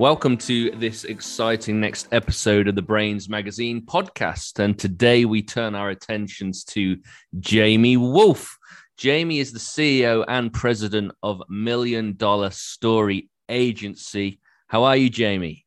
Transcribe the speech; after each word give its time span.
Welcome 0.00 0.38
to 0.38 0.70
this 0.70 1.04
exciting 1.04 1.78
next 1.78 2.08
episode 2.10 2.68
of 2.68 2.74
the 2.74 2.82
Brainz 2.82 3.28
Magazine 3.28 3.82
podcast. 3.82 4.58
And 4.58 4.78
today 4.78 5.26
we 5.26 5.42
turn 5.42 5.74
our 5.74 5.90
attentions 5.90 6.64
to 6.72 6.96
Jamie 7.38 7.98
Wolf. 7.98 8.56
Jamie 8.96 9.40
is 9.40 9.52
the 9.52 9.58
CEO 9.58 10.24
and 10.26 10.50
president 10.54 11.12
of 11.22 11.42
Million 11.50 12.16
Dollar 12.16 12.48
Story 12.48 13.28
Agency. 13.50 14.40
How 14.68 14.84
are 14.84 14.96
you, 14.96 15.10
Jamie? 15.10 15.66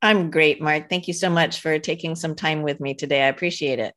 I'm 0.00 0.30
great, 0.30 0.62
Mark. 0.62 0.88
Thank 0.88 1.08
you 1.08 1.14
so 1.14 1.28
much 1.28 1.60
for 1.60 1.76
taking 1.80 2.14
some 2.14 2.36
time 2.36 2.62
with 2.62 2.78
me 2.78 2.94
today. 2.94 3.24
I 3.24 3.26
appreciate 3.26 3.80
it. 3.80 3.96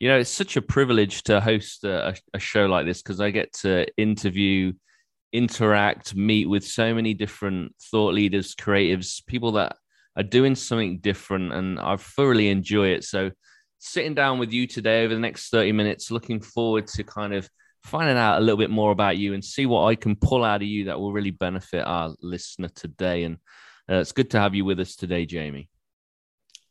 You 0.00 0.08
know, 0.08 0.18
it's 0.18 0.28
such 0.28 0.58
a 0.58 0.62
privilege 0.62 1.22
to 1.22 1.40
host 1.40 1.84
a, 1.84 2.14
a 2.34 2.38
show 2.38 2.66
like 2.66 2.84
this 2.84 3.00
because 3.00 3.22
I 3.22 3.30
get 3.30 3.54
to 3.60 3.86
interview 3.96 4.74
interact, 5.32 6.14
meet 6.14 6.48
with 6.48 6.64
so 6.64 6.94
many 6.94 7.14
different 7.14 7.74
thought 7.90 8.14
leaders, 8.14 8.54
creatives, 8.54 9.24
people 9.26 9.52
that 9.52 9.76
are 10.16 10.22
doing 10.22 10.54
something 10.54 10.98
different, 10.98 11.52
and 11.52 11.78
I 11.78 11.96
thoroughly 11.96 12.48
enjoy 12.48 12.88
it. 12.88 13.04
So, 13.04 13.30
sitting 13.78 14.14
down 14.14 14.38
with 14.38 14.52
you 14.52 14.66
today 14.66 15.04
over 15.04 15.14
the 15.14 15.20
next 15.20 15.50
30 15.50 15.72
minutes, 15.72 16.10
looking 16.10 16.40
forward 16.40 16.86
to 16.88 17.02
kind 17.02 17.34
of 17.34 17.48
finding 17.82 18.16
out 18.16 18.38
a 18.38 18.40
little 18.40 18.56
bit 18.56 18.70
more 18.70 18.92
about 18.92 19.16
you 19.16 19.34
and 19.34 19.44
see 19.44 19.66
what 19.66 19.84
I 19.86 19.94
can 19.96 20.14
pull 20.14 20.44
out 20.44 20.62
of 20.62 20.68
you 20.68 20.84
that 20.84 21.00
will 21.00 21.12
really 21.12 21.30
benefit 21.30 21.84
our 21.84 22.14
listener 22.20 22.68
today. 22.68 23.24
And 23.24 23.38
uh, 23.90 23.96
it's 23.96 24.12
good 24.12 24.30
to 24.30 24.40
have 24.40 24.54
you 24.54 24.64
with 24.64 24.78
us 24.78 24.94
today, 24.94 25.26
Jamie. 25.26 25.68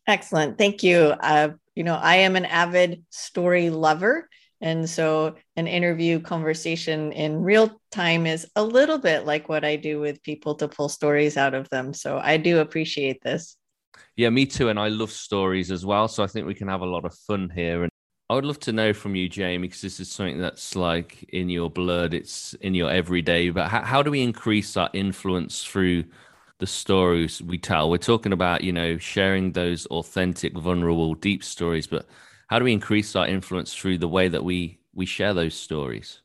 Excellent. 0.08 0.58
Thank 0.58 0.84
you. 0.84 0.98
Uh, 0.98 1.50
you 1.76 1.84
know, 1.84 1.95
I 1.95 2.17
am 2.17 2.36
an 2.36 2.45
avid 2.45 3.04
story 3.09 3.70
lover. 3.70 4.30
And 4.62 4.88
so 4.90 5.36
an 5.56 5.67
interview 5.67 6.20
conversation 6.20 7.12
in 7.12 7.42
real 7.42 7.81
time 7.92 8.26
is 8.26 8.48
a 8.56 8.64
little 8.64 9.00
bit 9.00 9.26
like 9.26 9.50
what 9.50 9.66
I 9.66 9.76
do 9.76 10.00
with 10.00 10.22
people 10.23 10.56
to 10.56 10.67
pull 10.67 10.88
stories 10.88 11.36
out 11.36 11.54
of 11.54 11.70
them. 11.70 11.94
So 11.94 12.20
I 12.20 12.38
do 12.38 12.59
appreciate 12.59 13.22
this. 13.23 13.58
Yeah, 14.16 14.30
me 14.30 14.45
too. 14.45 14.70
And 14.70 14.80
I 14.80 14.89
love 14.89 15.12
stories 15.12 15.72
as 15.72 15.86
well. 15.86 16.08
So 16.08 16.23
I 16.23 16.28
think 16.28 16.45
we 16.45 16.54
can 16.54 16.67
have 16.67 16.82
a 16.82 16.86
lot 16.86 17.06
of 17.06 17.16
fun 17.28 17.52
here. 17.54 17.84
And 17.84 17.92
I 18.30 18.36
would 18.36 18.45
love 18.45 18.59
to 18.62 18.72
know 18.72 18.94
from 18.94 19.16
you, 19.16 19.28
Jamie, 19.28 19.67
because 19.67 19.82
this 19.82 20.00
is 20.00 20.09
something 20.09 20.39
that's 20.39 20.76
like 20.76 21.23
in 21.30 21.50
your 21.50 21.70
blood, 21.70 22.14
it's 22.14 22.54
in 22.62 22.73
your 22.73 22.89
everyday. 22.89 23.50
But 23.50 23.70
how, 23.70 23.82
how 23.82 24.04
do 24.04 24.12
we 24.12 24.22
increase 24.22 24.78
our 24.78 24.89
influence 24.94 25.66
through 25.66 26.06
the 26.59 26.67
stories 26.67 27.42
we 27.42 27.58
tell? 27.58 27.89
We're 27.89 27.98
talking 27.98 28.32
about, 28.32 28.64
you 28.64 28.72
know, 28.72 28.98
sharing 28.98 29.52
those 29.52 29.86
authentic, 29.88 30.58
vulnerable, 30.58 31.16
deep 31.16 31.44
stories, 31.44 31.88
but 31.88 32.06
how 32.52 32.60
do 32.60 32.66
we 32.66 32.74
increase 32.74 33.16
our 33.16 33.26
influence 33.26 33.74
through 33.74 33.98
the 33.98 34.10
way 34.10 34.28
that 34.28 34.44
we 34.44 34.78
we 34.94 35.06
share 35.06 35.34
those 35.34 35.56
stories? 35.56 36.20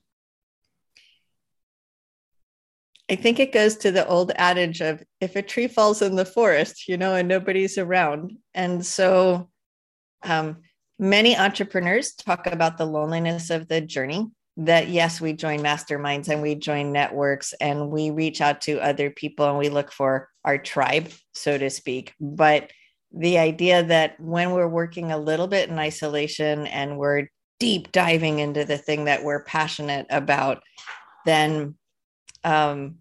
I 3.09 3.15
think 3.15 3.39
it 3.39 3.53
goes 3.53 3.77
to 3.77 3.93
the 3.93 4.05
old 4.09 4.33
adage 4.35 4.81
of 4.81 5.05
if 5.21 5.37
a 5.37 5.43
tree 5.43 5.69
falls 5.69 6.03
in 6.03 6.17
the 6.17 6.25
forest 6.25 6.89
you 6.89 6.97
know 6.97 7.15
and 7.15 7.29
nobody's 7.29 7.79
around. 7.79 8.39
And 8.55 8.85
so 8.85 9.49
um, 10.25 10.63
many 10.99 11.37
entrepreneurs 11.37 12.15
talk 12.15 12.49
about 12.49 12.77
the 12.77 12.87
loneliness 12.87 13.51
of 13.51 13.69
the 13.69 13.81
journey 13.81 14.27
that 14.57 14.89
yes 14.89 15.21
we 15.21 15.33
join 15.33 15.61
masterminds 15.61 16.29
and 16.29 16.43
we 16.43 16.57
join 16.57 16.91
networks 16.91 17.53
and 17.61 17.89
we 17.89 18.11
reach 18.11 18.41
out 18.41 18.63
to 18.63 18.81
other 18.81 19.11
people 19.11 19.49
and 19.49 19.59
we 19.59 19.69
look 19.69 19.93
for 19.93 20.29
our 20.45 20.59
tribe 20.59 21.09
so 21.35 21.59
to 21.59 21.69
speak 21.69 22.15
but 22.19 22.71
the 23.13 23.39
idea 23.39 23.83
that 23.83 24.19
when 24.21 24.53
we're 24.53 24.69
working 24.69 25.13
a 25.13 25.19
little 25.19 25.47
bit 25.47 25.69
in 25.69 25.79
isolation 25.79 26.67
and 26.67 26.99
we're 26.99 27.29
deep 27.59 27.93
diving 27.93 28.39
into 28.39 28.65
the 28.65 28.79
thing 28.79 29.05
that 29.05 29.25
we're 29.25 29.45
passionate 29.45 30.07
about, 30.11 30.63
then 31.25 31.75
um, 32.45 32.97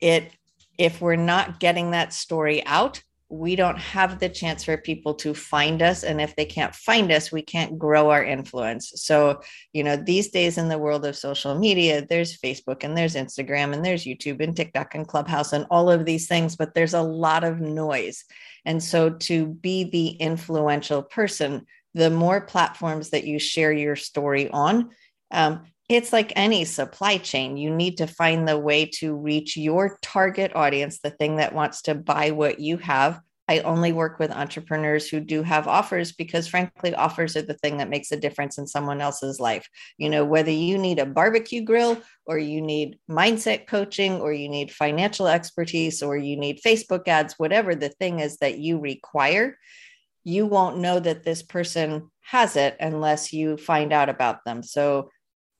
it 0.00 0.32
if 0.78 1.00
we're 1.00 1.16
not 1.16 1.58
getting 1.58 1.90
that 1.90 2.12
story 2.12 2.64
out, 2.64 3.02
we 3.30 3.56
don't 3.56 3.78
have 3.78 4.20
the 4.20 4.28
chance 4.28 4.64
for 4.64 4.78
people 4.78 5.12
to 5.12 5.34
find 5.34 5.82
us. 5.82 6.02
And 6.02 6.20
if 6.20 6.34
they 6.34 6.46
can't 6.46 6.74
find 6.74 7.12
us, 7.12 7.30
we 7.30 7.42
can't 7.42 7.78
grow 7.78 8.10
our 8.10 8.24
influence. 8.24 8.92
So, 8.94 9.42
you 9.74 9.84
know, 9.84 9.96
these 9.96 10.30
days 10.30 10.56
in 10.56 10.68
the 10.68 10.78
world 10.78 11.04
of 11.04 11.14
social 11.14 11.58
media, 11.58 12.06
there's 12.08 12.38
Facebook 12.38 12.84
and 12.84 12.96
there's 12.96 13.16
Instagram 13.16 13.74
and 13.74 13.84
there's 13.84 14.04
YouTube 14.04 14.42
and 14.42 14.56
TikTok 14.56 14.94
and 14.94 15.06
Clubhouse 15.06 15.52
and 15.52 15.66
all 15.70 15.90
of 15.90 16.06
these 16.06 16.26
things, 16.26 16.56
but 16.56 16.74
there's 16.74 16.94
a 16.94 17.02
lot 17.02 17.44
of 17.44 17.60
noise. 17.60 18.24
And 18.64 18.82
so 18.82 19.10
to 19.10 19.46
be 19.46 19.84
the 19.84 20.08
influential 20.08 21.02
person, 21.02 21.66
the 21.94 22.10
more 22.10 22.40
platforms 22.40 23.10
that 23.10 23.24
you 23.24 23.38
share 23.38 23.72
your 23.72 23.96
story 23.96 24.50
on, 24.50 24.90
um, 25.30 25.64
it's 25.88 26.12
like 26.12 26.32
any 26.36 26.64
supply 26.64 27.16
chain. 27.16 27.56
You 27.56 27.74
need 27.74 27.98
to 27.98 28.06
find 28.06 28.46
the 28.46 28.58
way 28.58 28.86
to 28.96 29.14
reach 29.14 29.56
your 29.56 29.98
target 30.02 30.54
audience, 30.54 31.00
the 31.00 31.10
thing 31.10 31.36
that 31.36 31.54
wants 31.54 31.82
to 31.82 31.94
buy 31.94 32.30
what 32.30 32.60
you 32.60 32.76
have. 32.76 33.20
I 33.48 33.60
only 33.60 33.92
work 33.92 34.18
with 34.18 34.30
entrepreneurs 34.30 35.08
who 35.08 35.20
do 35.20 35.42
have 35.42 35.66
offers 35.66 36.12
because, 36.12 36.46
frankly, 36.46 36.94
offers 36.94 37.34
are 37.34 37.42
the 37.42 37.54
thing 37.54 37.78
that 37.78 37.88
makes 37.88 38.12
a 38.12 38.20
difference 38.20 38.58
in 38.58 38.66
someone 38.66 39.00
else's 39.00 39.40
life. 39.40 39.66
You 39.96 40.10
know, 40.10 40.24
whether 40.24 40.50
you 40.50 40.76
need 40.76 40.98
a 40.98 41.06
barbecue 41.06 41.62
grill 41.62 42.00
or 42.26 42.38
you 42.38 42.60
need 42.60 42.98
mindset 43.10 43.66
coaching 43.66 44.20
or 44.20 44.34
you 44.34 44.50
need 44.50 44.70
financial 44.70 45.26
expertise 45.26 46.02
or 46.02 46.16
you 46.16 46.36
need 46.36 46.60
Facebook 46.64 47.08
ads, 47.08 47.34
whatever 47.38 47.74
the 47.74 47.88
thing 47.88 48.20
is 48.20 48.36
that 48.38 48.58
you 48.58 48.78
require, 48.78 49.56
you 50.24 50.44
won't 50.44 50.78
know 50.78 51.00
that 51.00 51.24
this 51.24 51.42
person 51.42 52.10
has 52.20 52.54
it 52.54 52.76
unless 52.80 53.32
you 53.32 53.56
find 53.56 53.94
out 53.94 54.10
about 54.10 54.44
them. 54.44 54.62
So, 54.62 55.10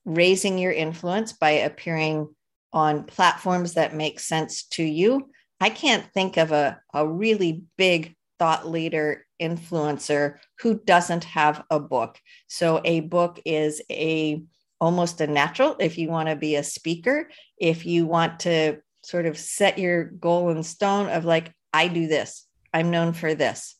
raising 0.04 0.58
your 0.58 0.72
influence 0.72 1.32
by 1.32 1.50
appearing 1.50 2.28
on 2.72 3.04
platforms 3.04 3.74
that 3.74 3.94
make 3.94 4.20
sense 4.20 4.64
to 4.64 4.82
you. 4.82 5.30
I 5.60 5.70
can't 5.70 6.06
think 6.12 6.36
of 6.36 6.52
a, 6.52 6.80
a 6.94 7.06
really 7.06 7.64
big 7.76 8.14
thought 8.38 8.68
leader 8.68 9.26
influencer 9.40 10.38
who 10.60 10.80
doesn't 10.84 11.24
have 11.24 11.64
a 11.70 11.80
book. 11.80 12.18
So 12.46 12.80
a 12.84 13.00
book 13.00 13.40
is 13.44 13.82
a 13.90 14.42
almost 14.80 15.20
a 15.20 15.26
natural 15.26 15.74
if 15.80 15.98
you 15.98 16.08
want 16.08 16.28
to 16.28 16.36
be 16.36 16.54
a 16.54 16.62
speaker, 16.62 17.28
if 17.58 17.84
you 17.84 18.06
want 18.06 18.40
to 18.40 18.78
sort 19.02 19.26
of 19.26 19.36
set 19.36 19.78
your 19.78 20.04
goal 20.04 20.50
in 20.50 20.62
stone 20.62 21.08
of 21.08 21.24
like 21.24 21.52
I 21.72 21.88
do 21.88 22.06
this. 22.06 22.46
I'm 22.72 22.90
known 22.90 23.12
for 23.12 23.34
this 23.34 23.78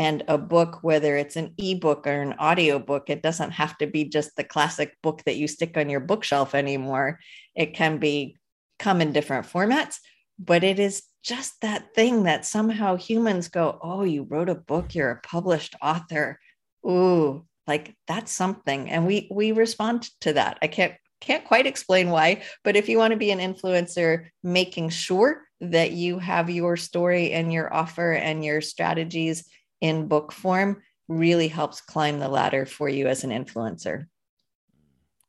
and 0.00 0.22
a 0.28 0.38
book 0.38 0.78
whether 0.82 1.16
it's 1.16 1.36
an 1.36 1.52
ebook 1.58 2.06
or 2.06 2.22
an 2.22 2.32
audio 2.38 2.78
book 2.78 3.10
it 3.10 3.22
doesn't 3.22 3.50
have 3.50 3.76
to 3.78 3.86
be 3.86 4.04
just 4.04 4.34
the 4.36 4.44
classic 4.44 4.96
book 5.02 5.22
that 5.26 5.36
you 5.36 5.46
stick 5.46 5.76
on 5.76 5.90
your 5.90 6.00
bookshelf 6.00 6.54
anymore 6.54 7.18
it 7.54 7.74
can 7.74 7.98
be 7.98 8.36
come 8.78 9.00
in 9.00 9.12
different 9.12 9.46
formats 9.46 9.96
but 10.38 10.64
it 10.64 10.78
is 10.78 11.02
just 11.22 11.60
that 11.60 11.94
thing 11.94 12.24
that 12.24 12.46
somehow 12.46 12.96
humans 12.96 13.48
go 13.48 13.78
oh 13.82 14.02
you 14.02 14.22
wrote 14.24 14.48
a 14.48 14.54
book 14.54 14.94
you're 14.94 15.10
a 15.10 15.20
published 15.20 15.74
author 15.82 16.38
ooh 16.86 17.44
like 17.66 17.94
that's 18.06 18.32
something 18.32 18.90
and 18.90 19.06
we 19.06 19.28
we 19.30 19.52
respond 19.52 20.08
to 20.20 20.32
that 20.32 20.58
i 20.62 20.66
can't 20.66 20.94
can't 21.20 21.44
quite 21.44 21.66
explain 21.66 22.08
why 22.08 22.42
but 22.64 22.76
if 22.76 22.88
you 22.88 22.96
want 22.96 23.10
to 23.12 23.18
be 23.18 23.30
an 23.30 23.38
influencer 23.38 24.26
making 24.42 24.88
sure 24.88 25.42
that 25.60 25.92
you 25.92 26.18
have 26.18 26.48
your 26.48 26.76
story 26.76 27.32
and 27.32 27.52
your 27.52 27.72
offer 27.72 28.12
and 28.12 28.44
your 28.44 28.60
strategies 28.60 29.44
in 29.80 30.08
book 30.08 30.32
form 30.32 30.82
really 31.08 31.48
helps 31.48 31.80
climb 31.80 32.20
the 32.20 32.28
ladder 32.28 32.64
for 32.64 32.88
you 32.88 33.08
as 33.08 33.24
an 33.24 33.30
influencer. 33.30 34.06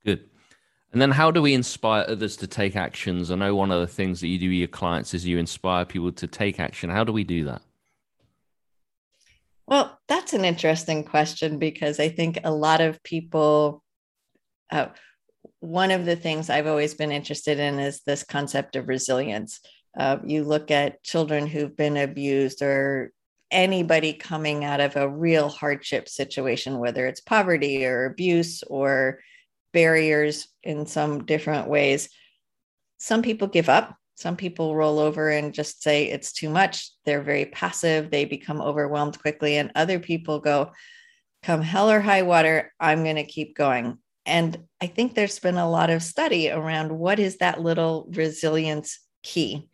Good. 0.06 0.30
And 0.92 1.02
then 1.02 1.12
how 1.12 1.32
do 1.32 1.42
we 1.42 1.54
inspire 1.54 2.06
others 2.08 2.36
to 2.38 2.48
take 2.48 2.76
actions? 2.76 3.32
I 3.32 3.36
know 3.36 3.56
one 3.56 3.72
of 3.72 3.80
the 3.80 3.88
things 3.88 4.20
that 4.20 4.28
you 4.28 4.38
do 4.38 4.50
with 4.50 4.58
your 4.58 4.68
clients 4.68 5.14
is 5.14 5.26
you 5.26 5.38
inspire 5.38 5.86
people 5.86 6.12
to 6.12 6.28
take 6.28 6.60
action. 6.60 6.90
How 6.90 7.06
do 7.06 7.14
we 7.14 7.24
do 7.24 7.46
that? 7.46 7.62
Well, 9.68 9.98
that's 10.10 10.34
an 10.34 10.44
interesting 10.44 11.06
question 11.06 11.60
because 11.60 12.00
I 12.00 12.10
think 12.10 12.40
a 12.44 12.52
lot 12.52 12.82
of 12.82 13.02
people, 13.04 13.82
uh, 14.70 14.88
one 15.62 15.92
of 15.92 16.06
the 16.06 16.18
things 16.18 16.50
I've 16.50 16.68
always 16.68 16.94
been 16.94 17.14
interested 17.14 17.58
in 17.58 17.80
is 17.80 18.02
this 18.02 18.24
concept 18.24 18.76
of 18.76 18.90
resilience. 18.90 19.62
Uh, 19.98 20.18
you 20.26 20.44
look 20.44 20.72
at 20.72 21.04
children 21.04 21.48
who've 21.48 21.76
been 21.76 21.96
abused 21.96 22.62
or 22.62 23.14
anybody 23.50 24.12
coming 24.12 24.66
out 24.66 24.82
of 24.82 24.98
a 24.98 25.08
real 25.08 25.48
hardship 25.48 26.10
situation, 26.10 26.80
whether 26.80 27.06
it's 27.06 27.22
poverty 27.22 27.86
or 27.86 28.06
abuse 28.06 28.64
or 28.64 29.20
barriers 29.74 30.48
in 30.64 30.86
some 30.86 31.26
different 31.26 31.68
ways. 31.68 32.10
Some 32.98 33.22
people 33.22 33.48
give 33.48 33.70
up, 33.70 33.96
Some 34.22 34.36
people 34.36 34.76
roll 34.76 35.00
over 35.00 35.32
and 35.32 35.52
just 35.52 35.82
say 35.82 36.06
it's 36.06 36.32
too 36.32 36.52
much. 36.52 36.92
They're 37.06 37.24
very 37.24 37.46
passive. 37.46 38.12
They 38.12 38.26
become 38.26 38.62
overwhelmed 38.62 39.20
quickly. 39.20 39.58
And 39.58 39.72
other 39.74 39.98
people 39.98 40.40
go, 40.40 40.74
come 41.42 41.64
hell 41.64 41.90
or 41.90 42.00
high 42.00 42.22
water, 42.22 42.72
I'm 42.80 43.04
going 43.04 43.16
to 43.16 43.24
keep 43.24 43.56
going. 43.56 43.98
And 44.28 44.60
I 44.80 44.86
think 44.86 45.16
there's 45.16 45.40
been 45.40 45.58
a 45.58 45.68
lot 45.68 45.90
of 45.90 46.04
study 46.04 46.52
around 46.52 46.92
what 46.92 47.18
is 47.18 47.38
that 47.38 47.62
little 47.62 48.08
resilience 48.12 49.00
key. 49.24 49.68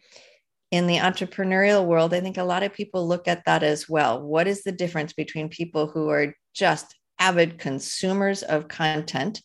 In 0.71 0.87
the 0.87 0.99
entrepreneurial 0.99 1.85
world, 1.85 2.13
I 2.13 2.21
think 2.21 2.37
a 2.37 2.43
lot 2.43 2.63
of 2.63 2.73
people 2.73 3.05
look 3.05 3.27
at 3.27 3.43
that 3.45 3.63
as 3.63 3.89
well. 3.89 4.21
What 4.21 4.47
is 4.47 4.63
the 4.63 4.71
difference 4.71 5.11
between 5.11 5.49
people 5.49 5.87
who 5.87 6.07
are 6.07 6.33
just 6.53 6.95
avid 7.19 7.59
consumers 7.59 8.43
of 8.43 8.69
content? 8.69 9.41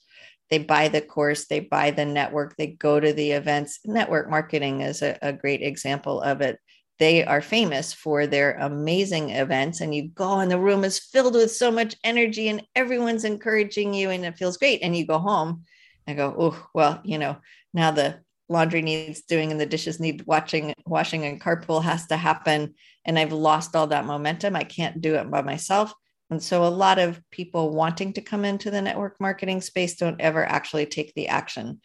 They 0.52 0.58
buy 0.58 0.88
the 0.88 1.00
course, 1.00 1.46
they 1.46 1.60
buy 1.60 1.92
the 1.92 2.04
network, 2.04 2.58
they 2.58 2.66
go 2.66 3.00
to 3.00 3.10
the 3.14 3.30
events. 3.30 3.80
Network 3.86 4.28
marketing 4.28 4.82
is 4.82 5.00
a, 5.00 5.18
a 5.22 5.32
great 5.32 5.62
example 5.62 6.20
of 6.20 6.42
it. 6.42 6.58
They 6.98 7.24
are 7.24 7.40
famous 7.40 7.94
for 7.94 8.26
their 8.26 8.58
amazing 8.60 9.30
events 9.30 9.80
and 9.80 9.94
you 9.94 10.08
go 10.08 10.40
and 10.40 10.50
the 10.50 10.58
room 10.58 10.84
is 10.84 10.98
filled 10.98 11.36
with 11.36 11.52
so 11.52 11.70
much 11.70 11.96
energy 12.04 12.48
and 12.48 12.62
everyone's 12.76 13.24
encouraging 13.24 13.94
you 13.94 14.10
and 14.10 14.26
it 14.26 14.36
feels 14.36 14.58
great. 14.58 14.80
And 14.82 14.94
you 14.94 15.06
go 15.06 15.18
home 15.18 15.62
and 16.06 16.18
go 16.18 16.34
oh 16.38 16.66
well 16.74 17.00
you 17.02 17.16
know 17.16 17.38
now 17.72 17.90
the 17.90 18.20
laundry 18.50 18.82
needs 18.82 19.22
doing 19.22 19.52
and 19.52 19.60
the 19.60 19.64
dishes 19.64 20.00
need 20.00 20.22
watching 20.26 20.74
washing 20.84 21.24
and 21.24 21.40
carpool 21.40 21.82
has 21.82 22.08
to 22.08 22.16
happen 22.18 22.74
and 23.06 23.18
i've 23.18 23.32
lost 23.32 23.74
all 23.74 23.86
that 23.86 24.04
momentum. 24.04 24.54
I 24.54 24.64
can't 24.64 25.00
do 25.00 25.14
it 25.14 25.30
by 25.30 25.40
myself 25.40 25.94
and 26.32 26.42
so 26.42 26.64
a 26.64 26.68
lot 26.68 26.98
of 26.98 27.20
people 27.30 27.74
wanting 27.74 28.12
to 28.14 28.20
come 28.20 28.44
into 28.44 28.70
the 28.70 28.82
network 28.82 29.20
marketing 29.20 29.60
space 29.60 29.96
don't 29.96 30.20
ever 30.20 30.44
actually 30.44 30.86
take 30.86 31.14
the 31.14 31.28
action 31.28 31.80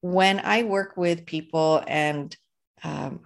when 0.00 0.40
i 0.40 0.62
work 0.62 0.96
with 0.96 1.26
people 1.26 1.82
and 1.86 2.36
um, 2.84 3.20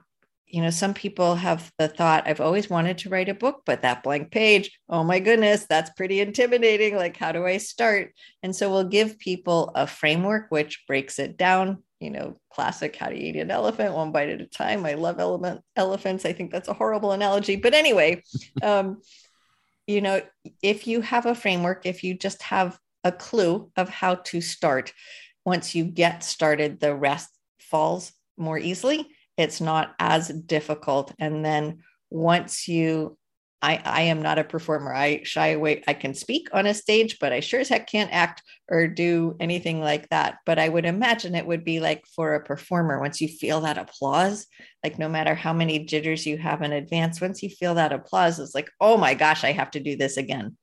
you 0.51 0.63
know, 0.63 0.71
some 0.71 0.95
people 0.95 1.37
have 1.37 1.71
the 1.79 1.87
thought, 1.87 2.27
I've 2.27 2.41
always 2.41 2.69
wanted 2.69 2.99
to 2.99 3.09
write 3.09 3.29
a 3.29 3.35
book, 3.35 3.63
but 3.65 3.83
that 3.83 4.03
blank 4.03 4.33
page, 4.33 4.79
oh 4.89 5.05
my 5.05 5.21
goodness, 5.21 5.65
that's 5.69 5.91
pretty 5.91 6.21
intimidating. 6.21 6.97
Like, 6.97 7.17
how 7.17 7.31
do 7.31 7.47
I 7.47 7.59
start? 7.59 8.13
And 8.43 8.55
so 8.55 8.69
we'll 8.69 8.85
give 8.85 9.19
people 9.19 9.71
a 9.77 9.87
framework 9.87 10.47
which 10.51 10.85
breaks 10.89 11.19
it 11.19 11.37
down. 11.37 11.85
You 12.01 12.11
know, 12.11 12.41
classic 12.51 12.97
how 12.97 13.11
to 13.11 13.17
eat 13.17 13.37
an 13.37 13.51
elephant 13.51 13.95
one 13.95 14.11
bite 14.11 14.31
at 14.31 14.41
a 14.41 14.47
time. 14.47 14.87
I 14.87 14.95
love 14.95 15.21
element 15.21 15.61
elephants. 15.77 16.25
I 16.25 16.33
think 16.33 16.51
that's 16.51 16.69
a 16.69 16.75
horrible 16.75 17.13
analogy. 17.13 17.57
But 17.57 17.75
anyway, 17.75 18.23
um, 18.63 19.03
you 19.91 20.01
know, 20.01 20.23
if 20.63 20.87
you 20.87 21.01
have 21.01 21.27
a 21.27 21.35
framework, 21.35 21.85
if 21.85 22.05
you 22.05 22.17
just 22.17 22.43
have 22.43 22.79
a 23.03 23.11
clue 23.11 23.71
of 23.77 23.89
how 23.89 24.17
to 24.17 24.41
start, 24.41 24.93
once 25.45 25.75
you 25.75 25.85
get 25.85 26.23
started, 26.23 26.81
the 26.81 26.95
rest 26.95 27.29
falls 27.59 28.13
more 28.37 28.59
easily. 28.59 29.09
It's 29.37 29.61
not 29.61 29.95
as 29.99 30.29
difficult. 30.29 31.13
And 31.19 31.45
then 31.45 31.81
once 32.11 32.69
you 32.69 33.19
I, 33.63 33.81
I 33.85 34.01
am 34.03 34.23
not 34.23 34.39
a 34.39 34.45
performer. 34.45 34.93
I 34.95 35.23
shy 35.23 35.49
away. 35.49 35.83
I 35.87 35.93
can 35.93 36.15
speak 36.15 36.49
on 36.53 36.67
a 36.67 36.73
stage, 36.73 37.19
but 37.19 37.33
I 37.33 37.41
sure 37.41 37.61
as 37.61 37.69
heck 37.69 37.91
can't 37.91 38.13
act 38.13 38.43
or 38.69 38.89
do 38.89 39.37
anything 39.39 39.81
like 39.81 40.09
that. 40.09 40.39
But 40.47 40.59
I 40.59 40.69
would 40.69 40.87
imagine 40.87 41.35
it 41.35 41.47
would 41.47 41.65
be 41.65 41.79
like 41.79 42.07
for 42.07 42.35
a 42.35 42.45
performer, 42.45 43.01
once 43.01 43.21
you 43.21 43.29
feel 43.29 43.61
that 43.63 43.77
applause, 43.77 44.47
like 44.83 44.99
no 44.99 45.09
matter 45.09 45.35
how 45.35 45.53
many 45.53 45.85
jitters 45.85 46.25
you 46.25 46.39
have 46.39 46.63
in 46.63 46.73
advance, 46.73 47.21
once 47.21 47.43
you 47.43 47.51
feel 47.51 47.75
that 47.75 47.93
applause, 47.93 48.39
it's 48.39 48.55
like, 48.55 48.71
oh 48.81 48.97
my 48.97 49.13
gosh, 49.13 49.45
I 49.45 49.53
have 49.53 49.71
to 49.73 49.81
do 49.81 49.97
this 49.97 50.17
again. 50.17 50.57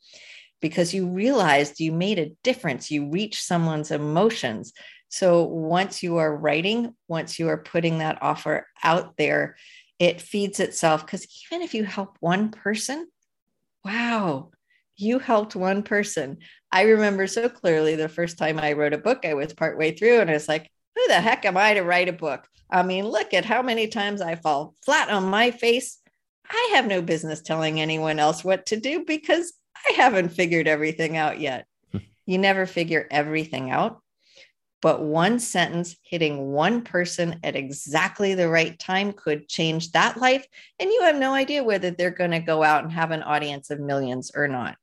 Because 0.59 0.91
you 0.91 1.07
realized 1.07 1.79
you 1.79 1.91
made 1.91 2.17
a 2.17 2.31
difference. 2.43 2.89
You 2.89 3.11
reached 3.11 3.43
someone's 3.43 3.91
emotions. 3.91 4.73
So 5.09 5.43
once 5.43 6.01
you 6.01 6.17
are 6.17 6.35
writing, 6.35 6.95
once 7.07 7.38
you 7.38 7.47
are 7.50 7.57
putting 7.57 8.00
that 8.00 8.21
offer 8.23 8.65
out 8.83 9.17
there, 9.17 9.55
it 9.99 10.21
feeds 10.21 10.59
itself. 10.59 11.05
Because 11.05 11.27
even 11.45 11.61
if 11.61 11.73
you 11.73 11.83
help 11.83 12.17
one 12.19 12.49
person, 12.49 13.07
wow, 13.83 14.51
you 14.95 15.19
helped 15.19 15.55
one 15.55 15.83
person. 15.83 16.38
I 16.71 16.83
remember 16.83 17.27
so 17.27 17.49
clearly 17.49 17.95
the 17.95 18.09
first 18.09 18.38
time 18.38 18.59
I 18.59 18.73
wrote 18.73 18.94
a 18.94 18.97
book, 18.97 19.25
I 19.25 19.33
was 19.33 19.53
partway 19.53 19.95
through 19.95 20.19
and 20.19 20.29
I 20.29 20.33
was 20.33 20.47
like, 20.47 20.69
who 20.95 21.07
the 21.07 21.21
heck 21.21 21.45
am 21.45 21.57
I 21.57 21.75
to 21.75 21.81
write 21.81 22.09
a 22.09 22.13
book? 22.13 22.47
I 22.69 22.83
mean, 22.83 23.07
look 23.07 23.33
at 23.33 23.45
how 23.45 23.61
many 23.61 23.88
times 23.88 24.21
I 24.21 24.35
fall 24.35 24.75
flat 24.83 25.09
on 25.09 25.25
my 25.25 25.51
face. 25.51 26.00
I 26.50 26.71
have 26.73 26.88
no 26.88 27.01
business 27.01 27.41
telling 27.41 27.79
anyone 27.79 28.19
else 28.19 28.43
what 28.43 28.65
to 28.67 28.79
do 28.79 29.05
because 29.05 29.53
I 29.75 29.93
haven't 29.93 30.29
figured 30.29 30.67
everything 30.67 31.15
out 31.15 31.39
yet. 31.39 31.65
Hmm. 31.91 32.00
you 32.25 32.38
never 32.38 32.65
figure 32.65 33.07
everything 33.09 33.71
out 33.71 34.01
but 34.81 35.01
one 35.01 35.39
sentence 35.39 35.95
hitting 36.03 36.51
one 36.51 36.81
person 36.81 37.39
at 37.44 37.56
exactly 37.56 38.35
the 38.35 38.50
right 38.50 38.77
time 38.77 39.12
could 39.12 39.47
change 39.47 39.91
that 39.91 40.18
life. 40.18 40.45
And 40.79 40.91
you 40.91 41.01
have 41.03 41.15
no 41.18 41.33
idea 41.33 41.63
whether 41.63 41.91
they're 41.91 42.12
going 42.12 42.31
to 42.31 42.39
go 42.39 42.63
out 42.63 42.83
and 42.83 42.91
have 42.91 43.12
an 43.12 43.24
audience 43.24 43.69
of 43.69 43.79
millions 43.79 44.31
or 44.35 44.47
not. 44.47 44.75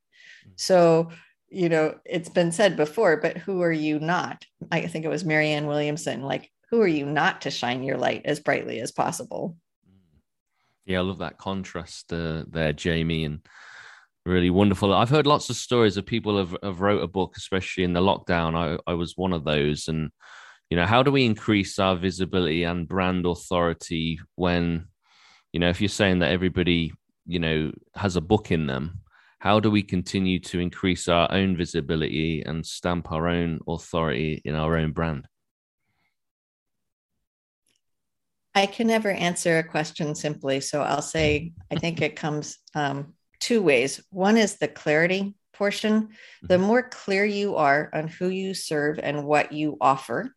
Mm. 0.47 0.51
So, 0.55 1.09
you 1.49 1.69
know, 1.69 1.95
it's 2.03 2.29
been 2.29 2.51
said 2.51 2.75
before, 2.75 3.17
but 3.17 3.37
who 3.37 3.61
are 3.61 3.71
you 3.71 3.99
not? 3.99 4.45
I 4.71 4.87
think 4.87 5.05
it 5.05 5.09
was 5.09 5.23
Marianne 5.23 5.67
Williamson, 5.67 6.23
like, 6.23 6.51
who 6.71 6.81
are 6.81 6.87
you 6.87 7.05
not 7.05 7.41
to 7.41 7.51
shine 7.51 7.83
your 7.83 7.97
light 7.97 8.23
as 8.25 8.39
brightly 8.39 8.79
as 8.81 8.91
possible? 8.91 9.55
Mm. 9.87 10.19
Yeah, 10.85 10.99
I 10.99 11.03
love 11.03 11.19
that 11.19 11.37
contrast 11.37 12.11
uh, 12.11 12.43
there, 12.49 12.73
Jamie. 12.73 13.23
And 13.23 13.39
really 14.25 14.49
wonderful. 14.49 14.93
I've 14.93 15.09
heard 15.09 15.27
lots 15.27 15.49
of 15.49 15.55
stories 15.55 15.97
of 15.97 16.05
people 16.05 16.37
have, 16.37 16.55
have 16.63 16.81
wrote 16.81 17.03
a 17.03 17.07
book, 17.07 17.35
especially 17.37 17.83
in 17.83 17.93
the 17.93 18.01
lockdown. 18.01 18.55
I, 18.55 18.91
I 18.91 18.95
was 18.95 19.15
one 19.15 19.33
of 19.33 19.43
those. 19.43 19.87
And, 19.87 20.11
you 20.69 20.77
know, 20.77 20.85
how 20.85 21.03
do 21.03 21.11
we 21.11 21.25
increase 21.25 21.77
our 21.79 21.95
visibility 21.95 22.63
and 22.63 22.87
brand 22.87 23.25
authority 23.25 24.19
when, 24.35 24.87
you 25.53 25.59
know, 25.59 25.69
if 25.69 25.79
you're 25.79 25.89
saying 25.89 26.19
that 26.19 26.31
everybody, 26.31 26.91
you 27.27 27.39
know, 27.39 27.71
has 27.95 28.15
a 28.15 28.21
book 28.21 28.51
in 28.51 28.65
them, 28.67 29.01
how 29.39 29.59
do 29.59 29.69
we 29.69 29.83
continue 29.83 30.39
to 30.39 30.59
increase 30.59 31.07
our 31.07 31.31
own 31.31 31.55
visibility 31.55 32.41
and 32.41 32.65
stamp 32.65 33.11
our 33.11 33.27
own 33.27 33.59
authority 33.67 34.41
in 34.43 34.55
our 34.55 34.75
own 34.75 34.91
brand? 34.91 35.27
I 38.55 38.65
can 38.65 38.87
never 38.87 39.11
answer 39.11 39.57
a 39.57 39.63
question 39.63 40.15
simply. 40.15 40.61
So 40.61 40.81
I'll 40.81 41.01
say, 41.01 41.51
I 41.69 41.75
think 41.75 42.01
it 42.01 42.15
comes 42.15 42.57
um, 42.73 43.13
two 43.39 43.61
ways. 43.61 44.01
One 44.09 44.37
is 44.37 44.57
the 44.57 44.67
clarity 44.67 45.35
portion. 45.53 46.09
The 46.41 46.55
mm-hmm. 46.55 46.63
more 46.63 46.83
clear 46.89 47.25
you 47.25 47.55
are 47.55 47.89
on 47.93 48.07
who 48.07 48.29
you 48.29 48.53
serve 48.53 48.99
and 49.01 49.25
what 49.25 49.51
you 49.51 49.77
offer, 49.79 50.35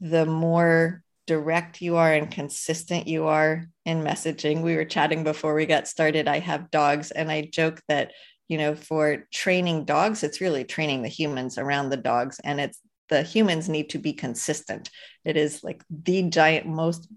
the 0.00 0.26
more 0.26 1.02
direct 1.26 1.80
you 1.80 1.96
are 1.96 2.12
and 2.12 2.30
consistent 2.30 3.08
you 3.08 3.26
are 3.26 3.64
in 3.86 4.02
messaging. 4.02 4.60
We 4.60 4.76
were 4.76 4.84
chatting 4.84 5.24
before 5.24 5.54
we 5.54 5.64
got 5.66 5.88
started. 5.88 6.28
I 6.28 6.38
have 6.40 6.70
dogs, 6.70 7.10
and 7.10 7.30
I 7.30 7.48
joke 7.50 7.80
that, 7.88 8.12
you 8.48 8.58
know, 8.58 8.74
for 8.74 9.26
training 9.32 9.86
dogs, 9.86 10.22
it's 10.22 10.42
really 10.42 10.64
training 10.64 11.02
the 11.02 11.08
humans 11.08 11.56
around 11.56 11.88
the 11.88 11.96
dogs, 11.96 12.40
and 12.44 12.60
it's 12.60 12.78
the 13.08 13.22
humans 13.22 13.68
need 13.68 13.90
to 13.90 13.98
be 13.98 14.12
consistent. 14.12 14.90
It 15.24 15.36
is 15.36 15.64
like 15.64 15.82
the 15.90 16.22
giant, 16.24 16.66
most 16.66 17.08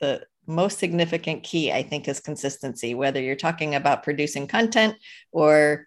the 0.00 0.24
most 0.50 0.78
significant 0.78 1.42
key 1.42 1.72
i 1.72 1.82
think 1.82 2.08
is 2.08 2.20
consistency 2.20 2.94
whether 2.94 3.20
you're 3.20 3.36
talking 3.36 3.74
about 3.74 4.02
producing 4.02 4.46
content 4.46 4.94
or 5.32 5.86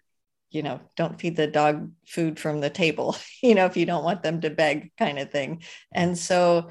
you 0.54 0.62
know 0.62 0.80
don't 0.96 1.20
feed 1.20 1.36
the 1.36 1.46
dog 1.46 1.90
food 2.06 2.38
from 2.38 2.60
the 2.60 2.70
table 2.70 3.16
you 3.42 3.54
know 3.54 3.66
if 3.66 3.76
you 3.76 3.84
don't 3.84 4.04
want 4.04 4.22
them 4.22 4.40
to 4.40 4.50
beg 4.50 4.92
kind 4.96 5.18
of 5.18 5.30
thing. 5.30 5.62
And 5.92 6.16
so 6.16 6.70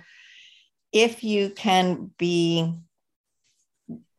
if 0.91 1.23
you 1.23 1.49
can 1.49 2.11
be 2.17 2.73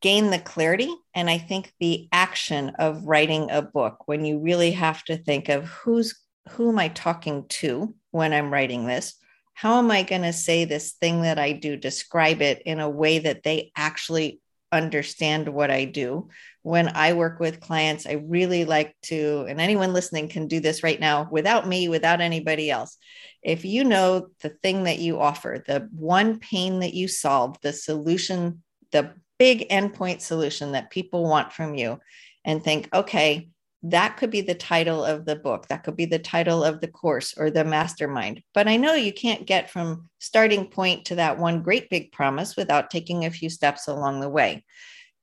gain 0.00 0.28
the 0.28 0.38
clarity 0.38 0.92
and 1.14 1.30
i 1.30 1.38
think 1.38 1.72
the 1.80 2.08
action 2.12 2.70
of 2.78 3.04
writing 3.04 3.50
a 3.50 3.62
book 3.62 4.06
when 4.06 4.24
you 4.24 4.38
really 4.38 4.72
have 4.72 5.02
to 5.04 5.16
think 5.16 5.48
of 5.48 5.64
who's 5.64 6.20
who 6.50 6.68
am 6.68 6.78
i 6.78 6.88
talking 6.88 7.46
to 7.48 7.94
when 8.10 8.34
i'm 8.34 8.52
writing 8.52 8.86
this 8.86 9.14
how 9.54 9.78
am 9.78 9.90
I 9.90 10.02
going 10.02 10.23
to 10.23 10.32
say 10.32 10.64
this 10.64 10.92
thing 10.92 11.23
that 11.23 11.38
I 11.38 11.52
do, 11.52 11.76
describe 11.76 12.42
it 12.42 12.62
in 12.66 12.80
a 12.80 12.90
way 12.90 13.20
that 13.20 13.44
they 13.44 13.73
actually 13.76 14.40
understand 14.73 15.49
what 15.49 15.70
I 15.70 15.84
do? 15.84 16.28
When 16.62 16.88
I 16.88 17.12
work 17.12 17.38
with 17.38 17.61
clients, 17.61 18.06
I 18.06 18.25
really 18.26 18.64
like 18.64 18.96
to, 19.04 19.46
and 19.49 19.61
anyone 19.61 19.92
listening 19.92 20.28
can 20.28 20.49
do 20.49 20.58
this 20.58 20.82
right 20.82 20.99
now 20.99 21.28
without 21.30 21.68
me, 21.68 21.88
without 21.88 22.20
anybody 22.20 22.70
else. 22.70 22.96
If 23.42 23.64
you 23.64 23.84
know 23.84 24.28
the 24.40 24.49
thing 24.49 24.84
that 24.84 24.99
you 24.99 25.20
offer, 25.20 25.62
the 25.64 25.88
one 25.94 26.40
pain 26.40 26.80
that 26.80 26.94
you 26.94 27.06
solve, 27.06 27.56
the 27.62 27.73
solution, 27.73 28.62
the 28.90 29.12
big 29.38 29.68
endpoint 29.68 30.20
solution 30.20 30.73
that 30.73 30.90
people 30.90 31.23
want 31.23 31.52
from 31.52 31.75
you, 31.75 32.00
and 32.44 32.62
think, 32.62 32.88
okay, 32.92 33.50
that 33.84 34.16
could 34.16 34.30
be 34.30 34.40
the 34.40 34.54
title 34.54 35.04
of 35.04 35.26
the 35.26 35.36
book 35.36 35.68
that 35.68 35.84
could 35.84 35.94
be 35.94 36.06
the 36.06 36.18
title 36.18 36.64
of 36.64 36.80
the 36.80 36.88
course 36.88 37.34
or 37.36 37.50
the 37.50 37.64
mastermind. 37.64 38.42
But 38.54 38.66
i 38.66 38.76
know 38.76 38.94
you 38.94 39.12
can't 39.12 39.46
get 39.46 39.70
from 39.70 40.08
starting 40.18 40.66
point 40.68 41.04
to 41.06 41.16
that 41.16 41.38
one 41.38 41.62
great 41.62 41.90
big 41.90 42.10
promise 42.10 42.56
without 42.56 42.90
taking 42.90 43.24
a 43.24 43.30
few 43.30 43.50
steps 43.50 43.86
along 43.86 44.20
the 44.20 44.28
way. 44.28 44.64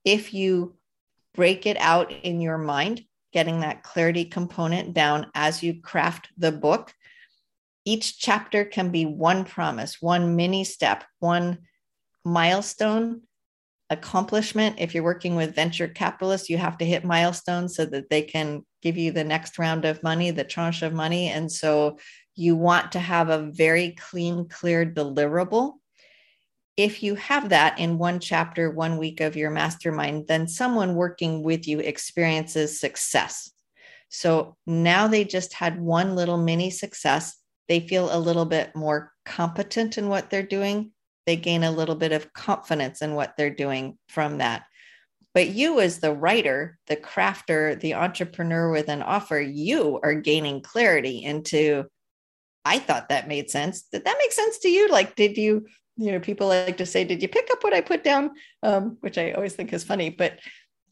If 0.06 0.34
you 0.34 0.76
break 1.34 1.66
it 1.66 1.78
out 1.78 2.12
in 2.12 2.40
your 2.40 2.60
mind 2.60 3.04
getting 3.34 3.62
that 3.62 3.82
clarity 3.84 4.26
component 4.26 4.94
down 4.94 5.28
as 5.34 5.64
you 5.64 5.82
craft 5.82 6.30
the 6.38 6.52
book 6.52 6.94
each 7.84 8.20
chapter 8.20 8.64
can 8.64 8.92
be 8.92 9.06
one 9.06 9.44
promise 9.44 10.02
one 10.02 10.36
mini 10.36 10.64
step 10.64 11.04
one 11.20 11.58
milestone 12.24 13.22
accomplishment. 13.92 14.78
If 14.80 14.96
you're 14.96 15.04
working 15.04 15.36
with 15.36 15.54
venture 15.54 15.88
capitalists, 15.88 16.50
you 16.50 16.58
have 16.58 16.78
to 16.78 16.86
hit 16.86 17.04
milestones 17.04 17.76
so 17.76 17.86
that 17.86 18.10
they 18.10 18.22
can 18.22 18.66
give 18.82 18.98
you 18.98 19.12
the 19.12 19.26
next 19.26 19.60
round 19.60 19.84
of 19.84 20.02
money, 20.02 20.32
the 20.32 20.46
tranche 20.46 20.82
of 20.82 20.94
money. 20.94 21.28
And 21.28 21.52
so 21.52 22.00
you 22.34 22.56
want 22.56 22.94
to 22.94 23.00
have 23.00 23.30
a 23.30 23.52
very 23.52 23.92
clean, 23.92 24.48
clear 24.48 24.86
deliverable. 24.86 25.74
If 26.78 27.04
you 27.04 27.16
have 27.16 27.50
that 27.50 27.80
in 27.80 27.98
one 27.98 28.22
chapter, 28.22 28.72
one 28.72 28.98
week 28.98 29.20
of 29.20 29.36
your 29.36 29.52
mastermind, 29.52 30.26
then 30.28 30.48
someone 30.48 30.96
working 30.96 31.44
with 31.44 31.68
you 31.68 31.80
experiences 31.80 32.80
success. 32.80 33.52
So 34.08 34.56
now 34.66 35.08
they 35.08 35.26
just 35.26 35.54
had 35.54 35.82
one 35.82 36.16
little 36.16 36.38
mini 36.38 36.70
success. 36.70 37.38
They 37.68 37.82
feel 37.82 38.10
a 38.12 38.18
little 38.18 38.46
bit 38.46 38.74
more 38.74 39.12
competent 39.26 39.98
in 39.98 40.08
what 40.08 40.30
they're 40.30 40.44
doing 40.44 40.94
they 41.32 41.38
gain 41.38 41.64
a 41.64 41.72
little 41.72 41.96
bit 41.96 42.12
of 42.12 42.34
confidence 42.34 43.02
in 43.02 43.16
what 43.16 43.36
they're 43.38 43.50
doing 43.50 43.98
from 44.10 44.40
that. 44.40 44.64
But 45.34 45.48
you, 45.48 45.80
as 45.80 46.00
the 46.00 46.14
writer, 46.14 46.78
the 46.88 46.98
crafter, 46.98 47.80
the 47.80 47.94
entrepreneur 47.94 48.70
with 48.70 48.90
an 48.90 49.02
offer, 49.02 49.40
you 49.40 49.98
are 50.04 50.14
gaining 50.14 50.60
clarity 50.62 51.24
into, 51.24 51.86
I 52.66 52.80
thought 52.80 53.08
that 53.08 53.30
made 53.30 53.50
sense. 53.50 53.84
Did 53.84 54.04
that 54.04 54.18
make 54.20 54.34
sense 54.34 54.58
to 54.60 54.68
you? 54.68 54.90
Like, 54.90 55.16
did 55.16 55.38
you, 55.38 55.68
you 55.96 56.12
know, 56.12 56.20
people 56.20 56.48
like 56.48 56.76
to 56.76 56.86
say, 56.86 57.06
did 57.06 57.22
you 57.22 57.30
pick 57.30 57.48
up 57.50 57.64
what 57.64 57.74
I 57.74 57.80
put 57.80 58.04
down? 58.04 58.32
Um, 58.62 58.98
which 59.00 59.18
I 59.18 59.32
always 59.32 59.54
think 59.54 59.72
is 59.72 59.86
funny. 59.86 60.10
But 60.10 60.38